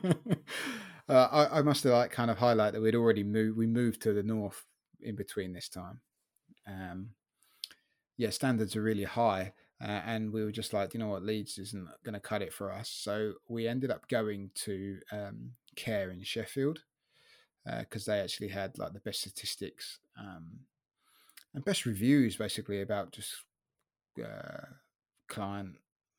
[1.12, 3.58] uh, I, I, must have like kind of highlight that we'd already moved.
[3.58, 4.64] We moved to the north
[5.02, 6.00] in between this time.
[6.68, 7.10] Um,
[8.18, 9.54] yeah, standards are really high,
[9.84, 12.54] uh, and we were just like, you know what, Leeds isn't going to cut it
[12.54, 12.90] for us.
[12.90, 16.80] So we ended up going to um, Care in Sheffield
[17.80, 20.62] because uh, they actually had like the best statistics um,
[21.54, 23.34] and best reviews, basically about just
[24.24, 24.66] uh,
[25.28, 25.76] client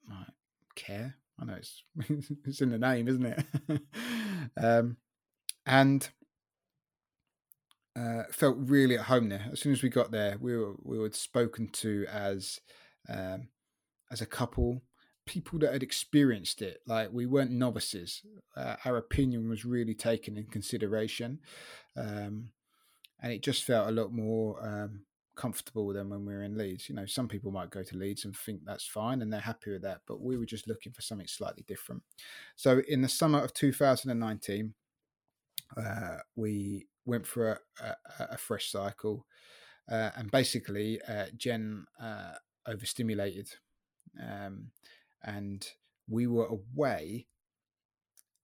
[0.09, 0.29] like
[0.75, 1.17] care.
[1.43, 1.83] I know it's
[2.47, 3.83] it's in the name, isn't it?
[4.57, 4.97] um,
[5.67, 6.09] and
[7.97, 9.49] uh, felt really at home there.
[9.53, 12.61] As soon as we got there, we were we were spoken to as
[13.09, 13.49] um,
[14.11, 14.83] as a couple,
[15.27, 16.81] people that had experienced it.
[16.87, 18.23] Like we weren't novices.
[18.57, 21.41] Uh, our opinion was really taken in consideration,
[21.97, 22.51] um,
[23.21, 25.01] and it just felt a lot more um,
[25.37, 26.89] comfortable than when we were in Leeds.
[26.89, 29.71] You know, some people might go to Leeds and think that's fine and they're happy
[29.71, 32.03] with that, but we were just looking for something slightly different.
[32.57, 34.75] So in the summer of 2019,
[35.77, 39.27] uh, we went for a, a, a fresh cycle,
[39.91, 42.33] uh, and basically uh, Jen uh,
[42.67, 43.49] overstimulated,
[44.21, 44.71] um,
[45.25, 45.67] and
[46.09, 47.27] we were away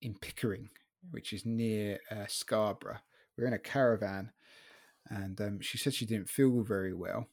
[0.01, 0.71] in Pickering,
[1.11, 3.01] which is near uh, Scarborough.
[3.37, 4.33] We are in a caravan,
[5.11, 7.29] and um, she said she didn't feel very well.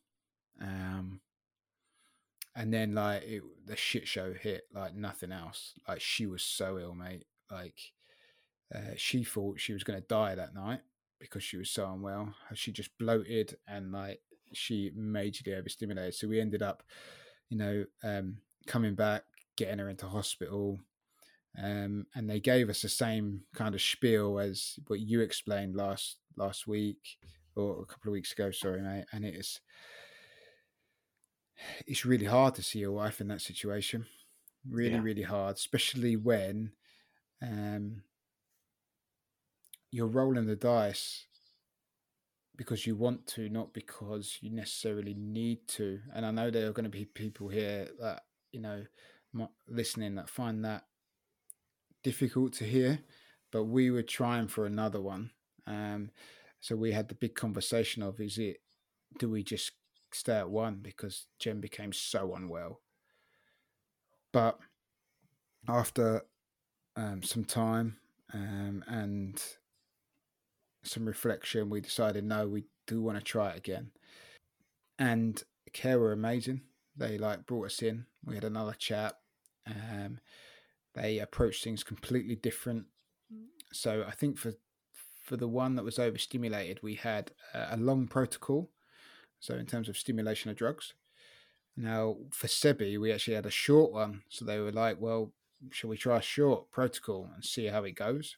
[0.62, 1.20] Um,
[2.56, 5.74] and then like it, the shit show hit like nothing else.
[5.88, 7.26] Like she was so ill, mate.
[7.52, 7.78] Like
[8.74, 10.82] uh, she thought she was going to die that night
[11.20, 12.34] because she was so unwell.
[12.54, 14.22] She just bloated and like
[14.54, 16.16] she majorly overstimulated.
[16.16, 16.84] So we ended up,
[17.50, 19.24] you know, um, coming back,
[19.58, 20.80] getting her into hospital.
[21.62, 26.18] Um, and they gave us the same kind of spiel as what you explained last
[26.38, 27.18] last week
[27.56, 28.52] or a couple of weeks ago.
[28.52, 29.06] Sorry, mate.
[29.12, 29.62] And it's
[31.88, 34.06] it's really hard to see your wife in that situation.
[34.70, 35.02] Really, yeah.
[35.02, 36.72] really hard, especially when
[37.42, 38.02] um,
[39.92, 41.26] you're rolling the dice
[42.58, 46.00] because you want to, not because you necessarily need to.
[46.14, 48.84] And I know there are going to be people here that you know
[49.68, 50.86] listening that find that
[52.04, 53.00] difficult to hear,
[53.52, 55.32] but we were trying for another one.
[55.68, 56.12] Um,
[56.66, 58.58] so we had the big conversation of: is it
[59.20, 59.74] do we just
[60.12, 62.82] stay at one because Jen became so unwell?
[64.34, 64.58] But
[65.68, 66.24] after
[66.96, 67.98] um, some time
[68.34, 69.40] um, and
[70.84, 73.92] some reflection, we decided no, we do want to try it again.
[74.98, 76.62] And Care were amazing.
[76.98, 78.08] They like brought us in.
[78.26, 79.14] We had another chat.
[79.68, 80.18] Um,
[80.96, 82.86] they approached things completely different.
[83.72, 84.54] So I think for
[85.26, 88.70] for the one that was overstimulated, we had a long protocol.
[89.40, 90.94] So in terms of stimulation of drugs.
[91.76, 94.22] Now for Sebi, we actually had a short one.
[94.30, 95.32] So they were like, well,
[95.72, 98.38] shall we try a short protocol and see how it goes?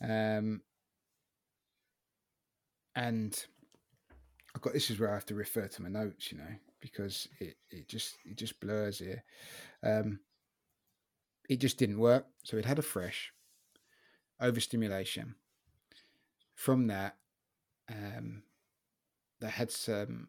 [0.00, 0.62] Um,
[2.94, 3.44] and
[4.54, 7.28] I've got this is where I have to refer to my notes, you know, because
[7.40, 9.24] it, it just it just blurs here.
[9.82, 10.20] Um,
[11.48, 12.26] it just didn't work.
[12.44, 13.32] So it had a fresh
[14.40, 15.34] overstimulation.
[16.62, 17.16] From that,
[17.90, 18.42] um,
[19.40, 20.28] they had some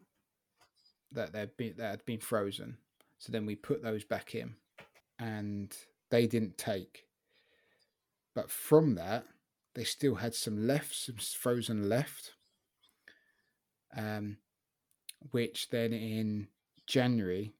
[1.12, 2.78] that they'd been that had been frozen.
[3.18, 4.54] So then we put those back in,
[5.18, 5.72] and
[6.10, 7.04] they didn't take.
[8.34, 9.26] But from that,
[9.74, 12.32] they still had some left, some frozen left
[13.96, 14.38] um,
[15.30, 16.48] which then in
[16.86, 17.54] January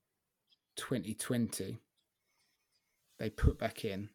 [0.77, 1.79] 2020
[3.19, 4.09] they put back in,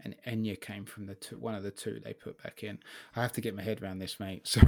[0.00, 2.78] and Enya came from the two, one of the two they put back in.
[3.14, 4.46] I have to get my head around this, mate.
[4.56, 4.60] So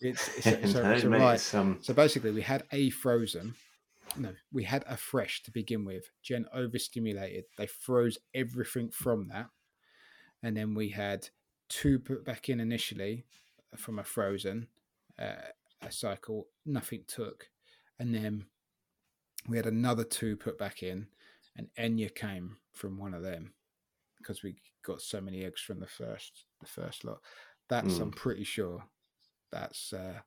[0.00, 1.54] it's, it's, it's, no, it's right.
[1.54, 1.78] Um...
[1.80, 3.54] So basically, we had a frozen.
[4.16, 6.10] No, we had a fresh to begin with.
[6.22, 7.44] Jen overstimulated.
[7.56, 9.48] They froze everything from that,
[10.42, 11.28] and then we had
[11.68, 13.24] two put back in initially
[13.76, 14.68] from a frozen,
[15.18, 15.50] uh,
[15.82, 17.48] a cycle, nothing took,
[17.98, 18.46] and then
[19.48, 21.08] we had another two put back in,
[21.56, 23.52] and Enya came from one of them
[24.26, 27.18] because we got so many eggs from the first the first lot.
[27.68, 28.02] That's mm.
[28.02, 28.84] I'm pretty sure.
[29.52, 30.20] That's uh,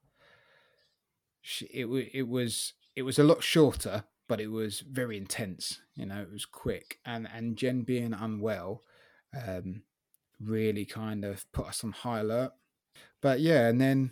[1.62, 1.86] it.
[2.14, 5.82] It was it was a lot shorter, but it was very intense.
[5.96, 8.84] You know, it was quick, and and Jen being unwell,
[9.36, 9.84] um,
[10.42, 12.52] really kind of put us on high alert.
[13.22, 14.12] But yeah, and then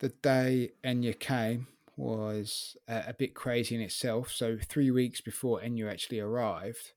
[0.00, 4.30] the day Enya came was a, a, bit crazy in itself.
[4.32, 6.92] So three weeks before Enya actually arrived,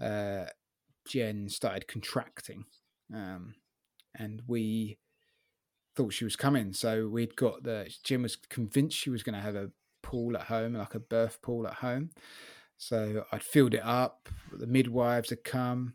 [0.00, 0.44] uh,
[1.08, 2.64] Jen started contracting,
[3.12, 3.54] um,
[4.14, 4.98] and we
[5.96, 6.72] thought she was coming.
[6.72, 9.70] So we'd got the Jen was convinced she was going to have a
[10.02, 12.10] pool at home, like a birth pool at home.
[12.76, 14.28] So I'd filled it up.
[14.52, 15.94] The midwives had come,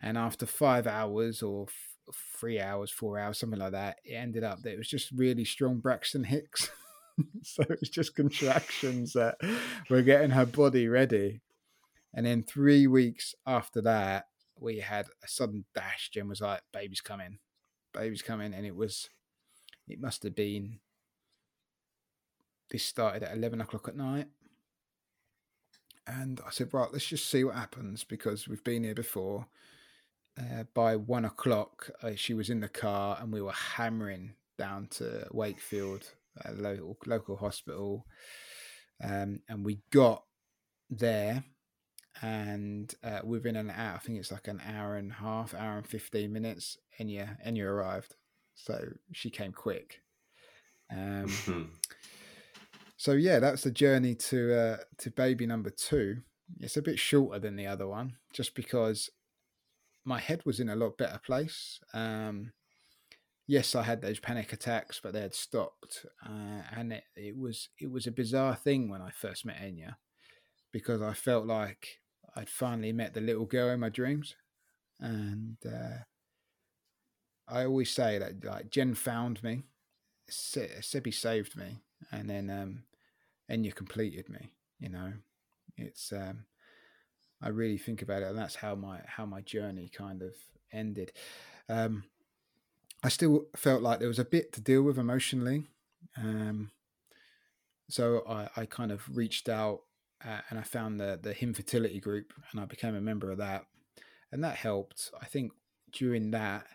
[0.00, 1.66] and after five hours or
[2.12, 3.98] three hours, four hours, something like that.
[4.04, 6.70] It ended up that it was just really strong Braxton Hicks.
[7.42, 9.36] so it was just contractions that
[9.90, 11.40] were getting her body ready.
[12.12, 14.26] And then three weeks after that,
[14.58, 16.10] we had a sudden dash.
[16.10, 17.38] Jen was like, baby's coming,
[17.92, 18.54] baby's coming.
[18.54, 19.08] And it was,
[19.88, 20.80] it must have been,
[22.70, 24.26] this started at 11 o'clock at night.
[26.06, 29.46] And I said, right, let's just see what happens because we've been here before.
[30.38, 34.88] Uh, by one o'clock, uh, she was in the car and we were hammering down
[34.88, 36.10] to Wakefield,
[36.44, 38.04] a local local hospital,
[39.02, 40.24] um, and we got
[40.90, 41.44] there,
[42.22, 45.78] and uh, within an hour, I think it's like an hour and a half, hour
[45.78, 48.14] and fifteen minutes, Enya Enya arrived,
[48.54, 50.00] so she came quick.
[50.90, 51.62] Um, Mm-hmm.
[52.96, 56.18] so yeah, that's the journey to uh, to baby number two.
[56.60, 59.10] It's a bit shorter than the other one, just because
[60.04, 61.80] my head was in a lot better place.
[61.94, 62.52] Um,
[63.46, 67.70] yes, I had those panic attacks, but they had stopped, uh, and it, it was
[67.80, 69.96] it was a bizarre thing when I first met Enya,
[70.70, 72.00] because I felt like
[72.36, 74.34] I'd finally met the little girl in my dreams,
[75.00, 76.04] and uh,
[77.48, 79.62] I always say that like Jen found me,
[80.28, 82.84] Se- Sebi saved me, and then um,
[83.50, 84.50] Enya completed me.
[84.80, 85.12] You know,
[85.76, 86.44] it's um,
[87.42, 90.34] I really think about it, and that's how my how my journey kind of
[90.72, 91.12] ended.
[91.68, 92.04] Um,
[93.02, 95.64] I still felt like there was a bit to deal with emotionally,
[96.16, 96.70] um,
[97.90, 99.82] so I, I kind of reached out
[100.26, 103.38] uh, and I found the the him fertility group, and I became a member of
[103.38, 103.66] that,
[104.32, 105.10] and that helped.
[105.20, 105.52] I think
[105.92, 106.66] during that.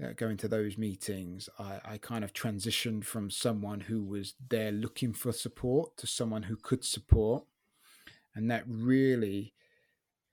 [0.00, 4.70] Uh, going to those meetings, I, I kind of transitioned from someone who was there
[4.70, 7.42] looking for support to someone who could support
[8.38, 9.52] and that really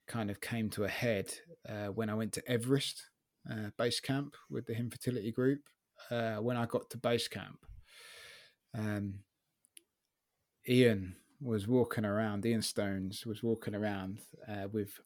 [0.06, 1.32] kind of came to a head
[1.68, 3.02] uh, when I went to Everest
[3.50, 5.62] uh, base camp with the Him Fertility Group.
[6.08, 7.66] Uh, when I got to base camp,
[8.78, 9.14] um,
[10.68, 12.44] Ian was walking around.
[12.46, 15.00] Ian Stones was walking around uh, with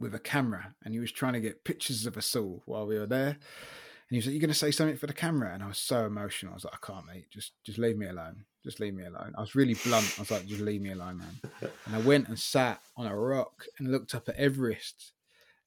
[0.00, 2.98] with a camera, and he was trying to get pictures of us all while we
[2.98, 3.30] were there.
[3.30, 5.78] And he was like, "You're going to say something for the camera?" And I was
[5.78, 6.52] so emotional.
[6.52, 7.26] I was like, "I can't, mate.
[7.30, 9.32] Just just leave me alone." just leave me alone.
[9.36, 10.14] I was really blunt.
[10.18, 11.40] I was like, just leave me alone, man.
[11.86, 15.12] And I went and sat on a rock and looked up at Everest,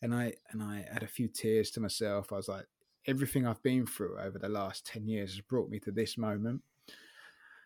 [0.01, 2.32] and I and I had a few tears to myself.
[2.32, 2.65] I was like,
[3.07, 6.61] everything I've been through over the last ten years has brought me to this moment.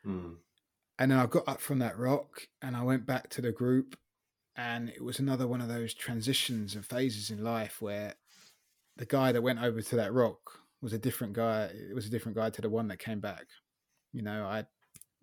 [0.05, 0.35] Mm.
[0.97, 3.97] And then I got up from that rock and I went back to the group,
[4.55, 8.15] and it was another one of those transitions and phases in life where
[8.95, 10.39] the guy that went over to that rock
[10.81, 11.63] was a different guy.
[11.65, 13.45] It was a different guy to the one that came back.
[14.13, 14.65] You know, I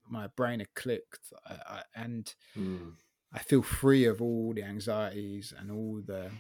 [0.08, 2.96] my brain had clicked I, I, and Mm.
[3.32, 6.30] I feel free of all the anxieties and all the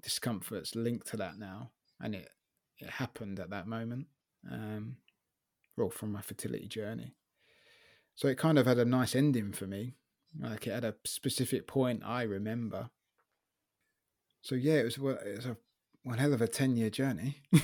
[0.00, 1.72] discomforts linked to that now.
[2.00, 2.28] And it,
[2.78, 4.06] it happened at that moment,
[4.50, 4.96] um,
[5.76, 7.14] well, from my fertility journey.
[8.22, 9.94] So it kind of had a nice ending for me.
[10.38, 12.90] Like it had a specific point I remember.
[14.42, 15.56] So yeah, it was, it was a
[16.04, 17.38] one hell of a 10 year journey.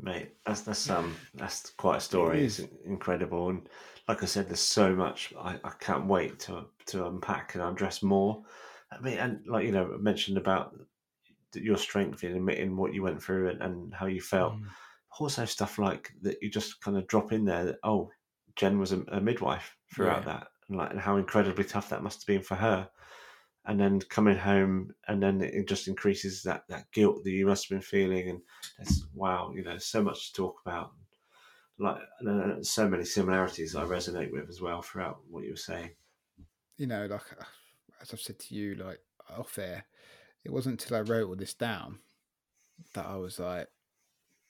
[0.00, 2.46] Mate, that's that's um that's quite a story.
[2.46, 3.68] It's incredible, and
[4.08, 5.34] like I said, there's so much.
[5.38, 8.42] I, I can't wait to to unpack and undress more.
[8.90, 10.74] I mean, and like you know, I mentioned about
[11.52, 14.54] your strength in admitting what you went through and, and how you felt.
[14.54, 14.64] Mm.
[15.20, 17.66] Also, stuff like that you just kind of drop in there.
[17.66, 18.10] That, oh,
[18.56, 20.38] Jen was a, a midwife throughout Yeah.
[20.38, 22.88] that, and like and how incredibly tough that must have been for her.
[23.64, 27.68] And then coming home, and then it just increases that that guilt that you must
[27.68, 28.40] have been feeling, and
[28.78, 30.92] it's wow, you know, so much to talk about.
[31.78, 35.90] Like and so many similarities I resonate with as well throughout what you were saying.
[36.76, 37.22] you know, like
[38.00, 39.00] as I've said to you, like
[39.30, 39.84] off air,
[40.44, 42.00] it wasn't until I wrote all this down
[42.94, 43.68] that I was like,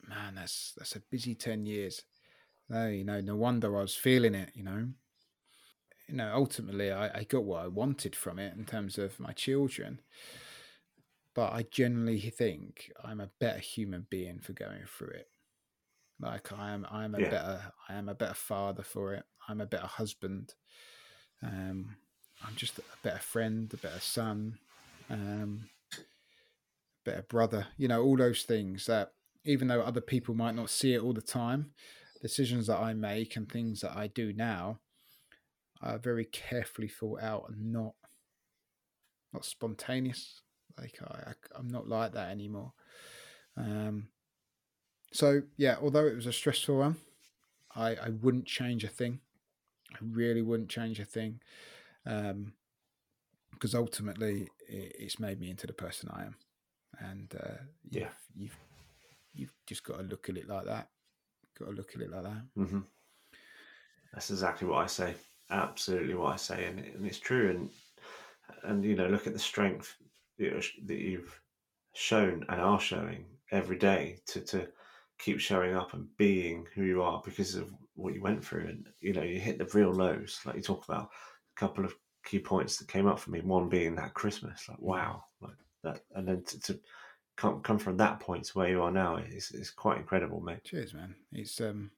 [0.09, 2.03] man, that's that's a busy ten years.
[2.69, 4.51] No, you know, no wonder I was feeling it.
[4.55, 4.89] You know,
[6.09, 9.33] you know, ultimately, I, I got what I wanted from it in terms of my
[9.33, 10.01] children.
[11.35, 15.31] But I generally think I'm a better human being for going through it.
[16.21, 17.31] Like I am, I am a Yeah.
[17.31, 19.25] better, I am a better father for it.
[19.49, 20.55] I'm a better husband.
[21.43, 21.97] Um,
[22.45, 24.59] I'm just a better friend, a better son,
[25.11, 25.69] um,
[27.05, 27.67] better brother.
[27.77, 29.13] You know, all those things that
[29.45, 31.73] even though other people might not see it all the time,
[32.23, 34.79] decisions that I make and things that I do now
[35.83, 37.95] are very carefully thought out and not
[39.33, 40.41] not spontaneous.
[40.79, 42.73] Like I, I I'm not like that anymore.
[43.57, 44.09] Um,
[45.13, 46.97] so yeah, although it was a stressful one,
[47.75, 49.21] I I wouldn't change a thing.
[49.93, 51.41] I really wouldn't change a thing,
[52.07, 52.55] um,
[53.53, 56.37] because ultimately it, it's made me into the person I am,
[56.99, 58.09] and uh, you've, Yeah.
[58.35, 58.57] you've
[59.35, 60.89] you've just got to look at it like that.
[61.63, 62.43] Got to look at it like that.
[62.57, 62.81] hmm
[64.13, 65.15] That's exactly what I say.
[65.51, 67.51] Absolutely what I say, and, and it's true.
[67.51, 67.71] And
[68.65, 69.95] and you know, look at the strength
[70.39, 71.41] that you've
[71.95, 74.69] shown and are showing every day to to
[75.19, 78.67] keep showing up and being who you are because of what you went through.
[78.67, 81.11] And you know, you hit the real lows, like you talk about,
[81.57, 81.95] A couple of
[82.25, 83.41] key points that came up for me.
[83.41, 86.81] One being that Christmas, like wow, like that, and then to, to
[87.37, 90.65] come come from that point to where you are now is is quite incredible, mate.
[90.65, 91.15] Cheers, man.
[91.33, 91.91] It's um,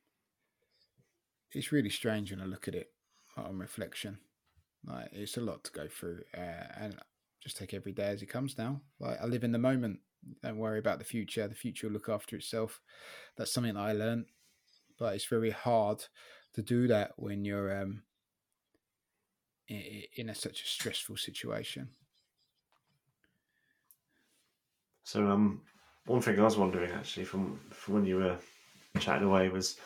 [1.53, 2.93] it's really strange when I look at it
[3.37, 4.19] on reflection.
[4.87, 6.97] Like it's a lot to go through, uh, and
[7.43, 8.81] just take every day as it comes now.
[9.01, 10.01] Like I live in the moment.
[10.43, 11.47] Don't worry about the future.
[11.47, 12.81] The future will look after itself.
[13.37, 14.27] That's something that I learned,
[14.99, 16.05] but it's very hard
[16.55, 18.03] to do that when you're um,
[19.69, 21.91] in a, such a stressful situation.
[25.05, 25.61] So, um,
[26.07, 28.37] one thing I was wondering actually from, from when you were
[28.99, 29.77] chatting away was,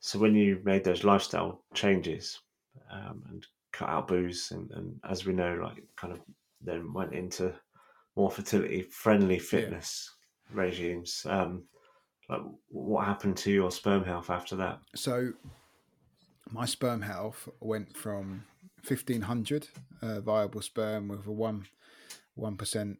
[0.00, 2.40] so when you made those lifestyle changes
[2.90, 6.20] um, and cut out booze, and, and as we know, like kind of
[6.60, 7.52] then went into
[8.16, 10.10] more fertility friendly fitness
[10.50, 10.62] yeah.
[10.62, 11.26] regimes.
[11.28, 11.64] Um,
[12.28, 14.80] like what happened to your sperm health after that?
[14.94, 15.32] So
[16.50, 18.44] my sperm health went from
[18.86, 19.68] 1500
[20.02, 21.66] uh, viable sperm with a 1
[22.38, 22.96] 1%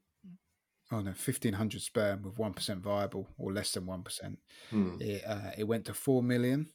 [0.94, 4.36] oh no 1500 sperm with 1% viable or less than 1%
[4.70, 4.96] hmm.
[5.00, 6.68] it, uh, it went to 4 million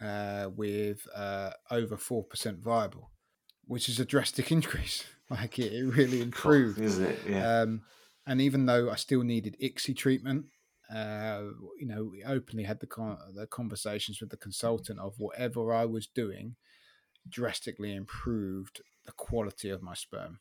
[0.00, 3.10] uh, with uh, over 4% viable
[3.66, 5.04] which is a drastic increase.
[5.30, 6.78] Like it, it really improved.
[6.78, 7.18] God, isn't it?
[7.28, 7.60] Yeah.
[7.60, 7.82] Um,
[8.26, 10.46] and even though i still needed ICSI treatment
[10.92, 11.42] uh,
[11.78, 15.84] you know, we openly had the con- the conversations with the consultant of whatever I
[15.84, 16.56] was doing
[17.28, 20.40] drastically improved the quality of my sperm.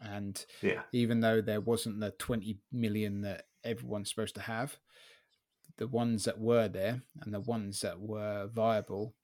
[0.00, 0.82] And yeah.
[0.92, 4.78] even though there wasn't the 20 million that everyone's supposed to have,
[5.76, 9.14] the ones that were there and the ones that were viable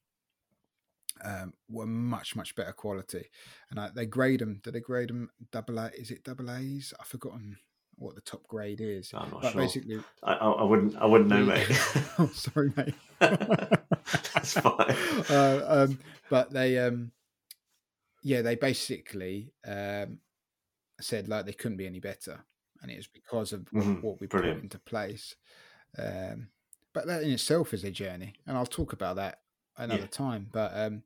[1.25, 3.27] um, were much much better quality.
[3.71, 4.61] And I, they grade them.
[4.63, 5.91] Do they grade them double A?
[5.91, 6.95] Is it double A's?
[6.99, 7.59] I've forgotten
[7.97, 9.13] what the top grade is.
[9.15, 9.61] I'm not but sure.
[9.61, 10.97] Basically, I, I, wouldn't.
[10.97, 11.67] I wouldn't know, mate.
[12.19, 12.95] oh, sorry, mate.
[13.19, 14.97] That's fine.
[15.29, 15.99] Uh, um,
[16.31, 17.13] but they, um,
[18.23, 20.19] yeah, they basically um,
[21.01, 22.45] said like they couldn't be any better,
[22.83, 23.95] and it was because of mm-hmm.
[24.01, 24.59] what, we Brilliant.
[24.59, 25.37] put into place.
[25.99, 26.49] Um,
[26.93, 29.41] but that in itself is a journey, and I'll talk about that
[29.77, 30.09] another yeah.
[30.09, 30.49] time.
[30.51, 31.03] But um,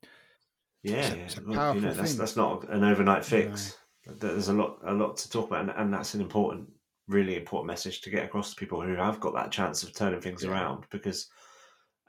[0.82, 2.18] yeah, it's a, it's a powerful you know, that's, thing.
[2.18, 3.76] That's not an overnight fix.
[4.06, 6.68] There's a lot, a lot to talk about, and, and that's an important
[7.08, 10.20] really important message to get across to people who have got that chance of turning
[10.20, 10.50] things yeah.
[10.50, 11.28] around because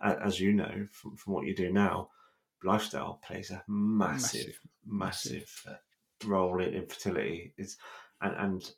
[0.02, 2.08] as you know from, from what you do now
[2.64, 5.74] lifestyle plays a massive massive, massive uh,
[6.26, 7.78] role in infertility is
[8.22, 8.72] and, and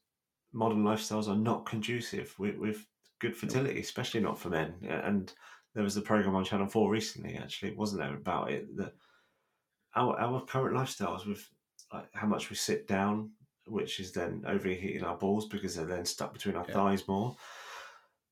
[0.54, 2.86] modern lifestyles are not conducive with, with
[3.20, 5.34] good fertility especially not for men and
[5.76, 8.94] there was a program on channel 4 recently actually wasn't there about it that
[9.96, 11.48] our, our current lifestyles with
[11.94, 13.32] like how much we sit down
[13.70, 16.74] which is then overheating our balls because they're then stuck between our yeah.
[16.74, 17.36] thighs more.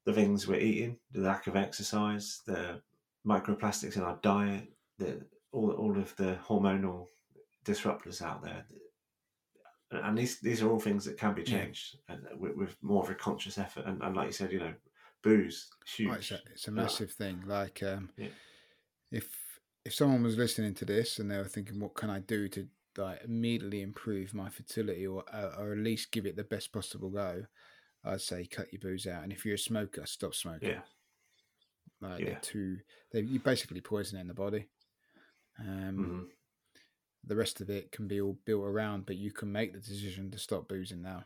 [0.06, 2.82] The things we're eating, the lack of exercise, the
[3.26, 7.08] microplastics in our diet, the all all of the hormonal
[7.66, 8.66] disruptors out there,
[10.04, 12.16] and these these are all things that can be changed yeah.
[12.16, 13.86] and with, with, more of a conscious effort.
[13.86, 14.74] And, and, like you said, you know,
[15.24, 16.16] booze huge.
[16.16, 17.44] it's, a, it's a massive thing.
[17.46, 18.28] Like um, yeah.
[19.12, 19.28] if
[19.84, 22.68] if someone was listening to this and they were thinking, what can I do to
[22.98, 27.10] like immediately improve my fertility or uh, or at least give it the best possible
[27.10, 27.46] go,
[28.04, 29.24] I'd say cut your booze out.
[29.24, 30.70] And if you're a smoker, stop smoking.
[30.70, 30.82] Yeah.
[32.02, 32.26] Like yeah.
[32.26, 32.78] they're too,
[33.12, 34.68] they you basically poisoning the body.
[35.60, 36.20] Um, mm-hmm.
[37.28, 40.32] The rest of it can be all built around, but you can make the decision
[40.32, 41.24] to stop boozing now.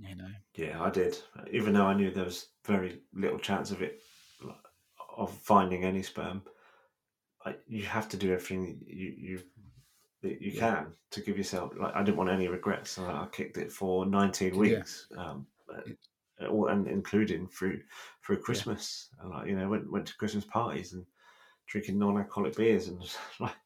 [0.00, 0.30] You know.
[0.54, 1.18] Yeah, I did.
[1.52, 4.00] Even though I knew there was very little chance of it,
[5.16, 6.42] of finding any sperm,
[7.44, 9.42] I, you have to do everything you you
[10.22, 10.60] you yeah.
[10.60, 12.90] can to give yourself like I didn't want any regrets.
[12.92, 15.22] So I kicked it for 19 weeks, yeah.
[15.22, 17.80] um, uh, and including through
[18.24, 19.10] through Christmas.
[19.16, 19.24] Yeah.
[19.24, 21.04] And like you know went went to Christmas parties and
[21.66, 23.00] drinking non-alcoholic beers and
[23.40, 23.56] like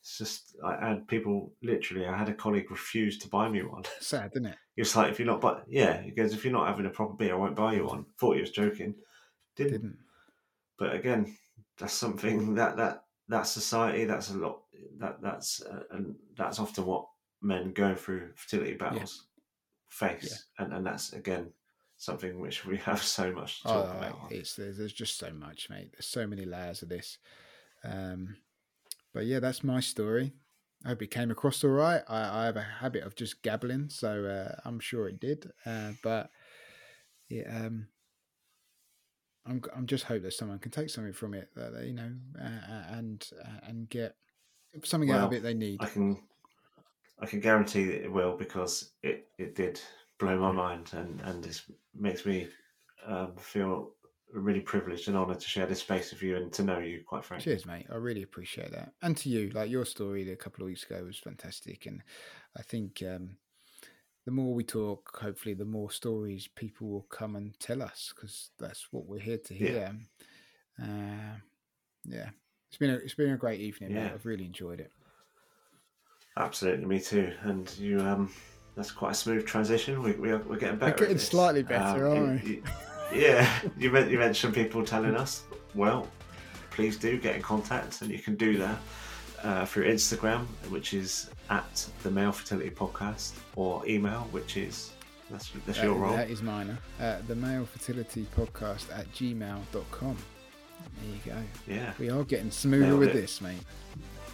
[0.00, 2.06] it's just I had people literally.
[2.06, 3.84] I had a colleague refuse to buy me one.
[4.00, 4.56] Sad, isn't it?
[4.78, 7.12] Was like, "If you're not, but yeah," he goes, "If you're not having a proper
[7.14, 8.94] beer, I won't buy you one." Thought he was joking,
[9.56, 9.72] didn't.
[9.72, 9.98] didn't.
[10.78, 11.36] But again,
[11.78, 14.04] that's something that that that society.
[14.06, 14.62] That's a lot
[14.98, 17.06] that that's uh, and that's often what
[17.42, 19.26] men going through fertility battles
[20.00, 20.08] yeah.
[20.08, 20.64] face, yeah.
[20.64, 21.52] and and that's again
[21.98, 24.32] something which we have so much to talk oh, about.
[24.32, 25.92] It's there's, there's just so much, mate.
[25.92, 27.18] There's so many layers of this.
[27.84, 28.36] Um,
[29.12, 30.32] but yeah, that's my story.
[30.84, 32.02] I hope it came across all right.
[32.08, 35.50] I, I have a habit of just gabbling, so uh, I'm sure it did.
[35.66, 36.30] Uh, but
[37.28, 37.88] yeah, um,
[39.46, 42.12] I'm I'm just hope that someone can take something from it that they, you know
[42.40, 44.16] uh, and uh, and get
[44.84, 45.78] something well, out of it they need.
[45.82, 46.18] I can
[47.18, 49.80] I can guarantee that it will because it, it did
[50.18, 51.60] blow my mind and and it
[51.94, 52.48] makes me
[53.06, 53.92] um, feel
[54.32, 57.24] really privileged and honoured to share this space with you and to know you, quite
[57.24, 57.44] frankly.
[57.44, 57.86] Cheers, mate.
[57.90, 58.92] I really appreciate that.
[59.02, 61.86] And to you, like your story a couple of weeks ago was fantastic.
[61.86, 62.02] And
[62.56, 63.36] I think um,
[64.24, 68.50] the more we talk, hopefully, the more stories people will come and tell us because
[68.58, 69.94] that's what we're here to hear.
[70.78, 70.84] Yeah.
[70.84, 71.36] Uh,
[72.04, 72.30] yeah.
[72.68, 73.90] It's been a, it's been a great evening.
[73.90, 74.04] Yeah.
[74.04, 74.12] Mate.
[74.14, 74.92] I've really enjoyed it.
[76.36, 77.32] Absolutely, me too.
[77.42, 78.32] And you, um,
[78.76, 80.00] that's quite a smooth transition.
[80.02, 80.92] We, we are, we're getting better.
[80.92, 82.62] We're getting slightly better, um, aren't we?
[83.12, 85.44] Yeah, you, you mentioned people telling us.
[85.74, 86.06] Well,
[86.70, 88.78] please do get in contact, and you can do that
[89.42, 94.92] uh, through Instagram, which is at the Male Fertility Podcast, or email, which is
[95.30, 96.16] that's, that's uh, your role.
[96.16, 96.76] That is mine.
[97.00, 100.16] Uh, the Male Fertility Podcast at gmail.com.
[100.96, 101.42] There you go.
[101.66, 101.92] Yeah.
[101.98, 103.12] We are getting smoother Nailed with it.
[103.14, 103.58] this, mate.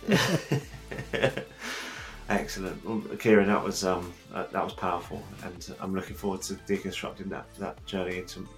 [2.28, 3.46] Excellent, well, Ciaran.
[3.46, 7.84] That was um, that, that was powerful, and I'm looking forward to deconstructing that that
[7.86, 8.48] journey into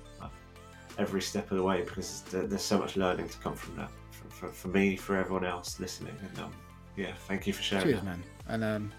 [0.98, 4.28] every step of the way because there's so much learning to come from that for,
[4.28, 6.14] for, for me, for everyone else listening.
[6.28, 6.52] And um,
[6.96, 7.84] yeah, thank you for sharing.
[7.84, 8.04] Cheers, that.
[8.04, 8.22] man.
[8.48, 8.92] And um,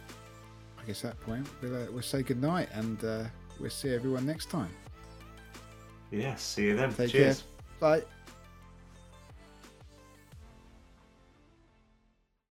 [0.81, 3.23] I guess at that point we'll, uh, we'll say good night and uh,
[3.59, 4.69] we'll see everyone next time.
[6.11, 6.93] Yeah, see you then.
[6.93, 7.43] Take Cheers.
[7.80, 7.99] Care.
[7.99, 8.03] Bye.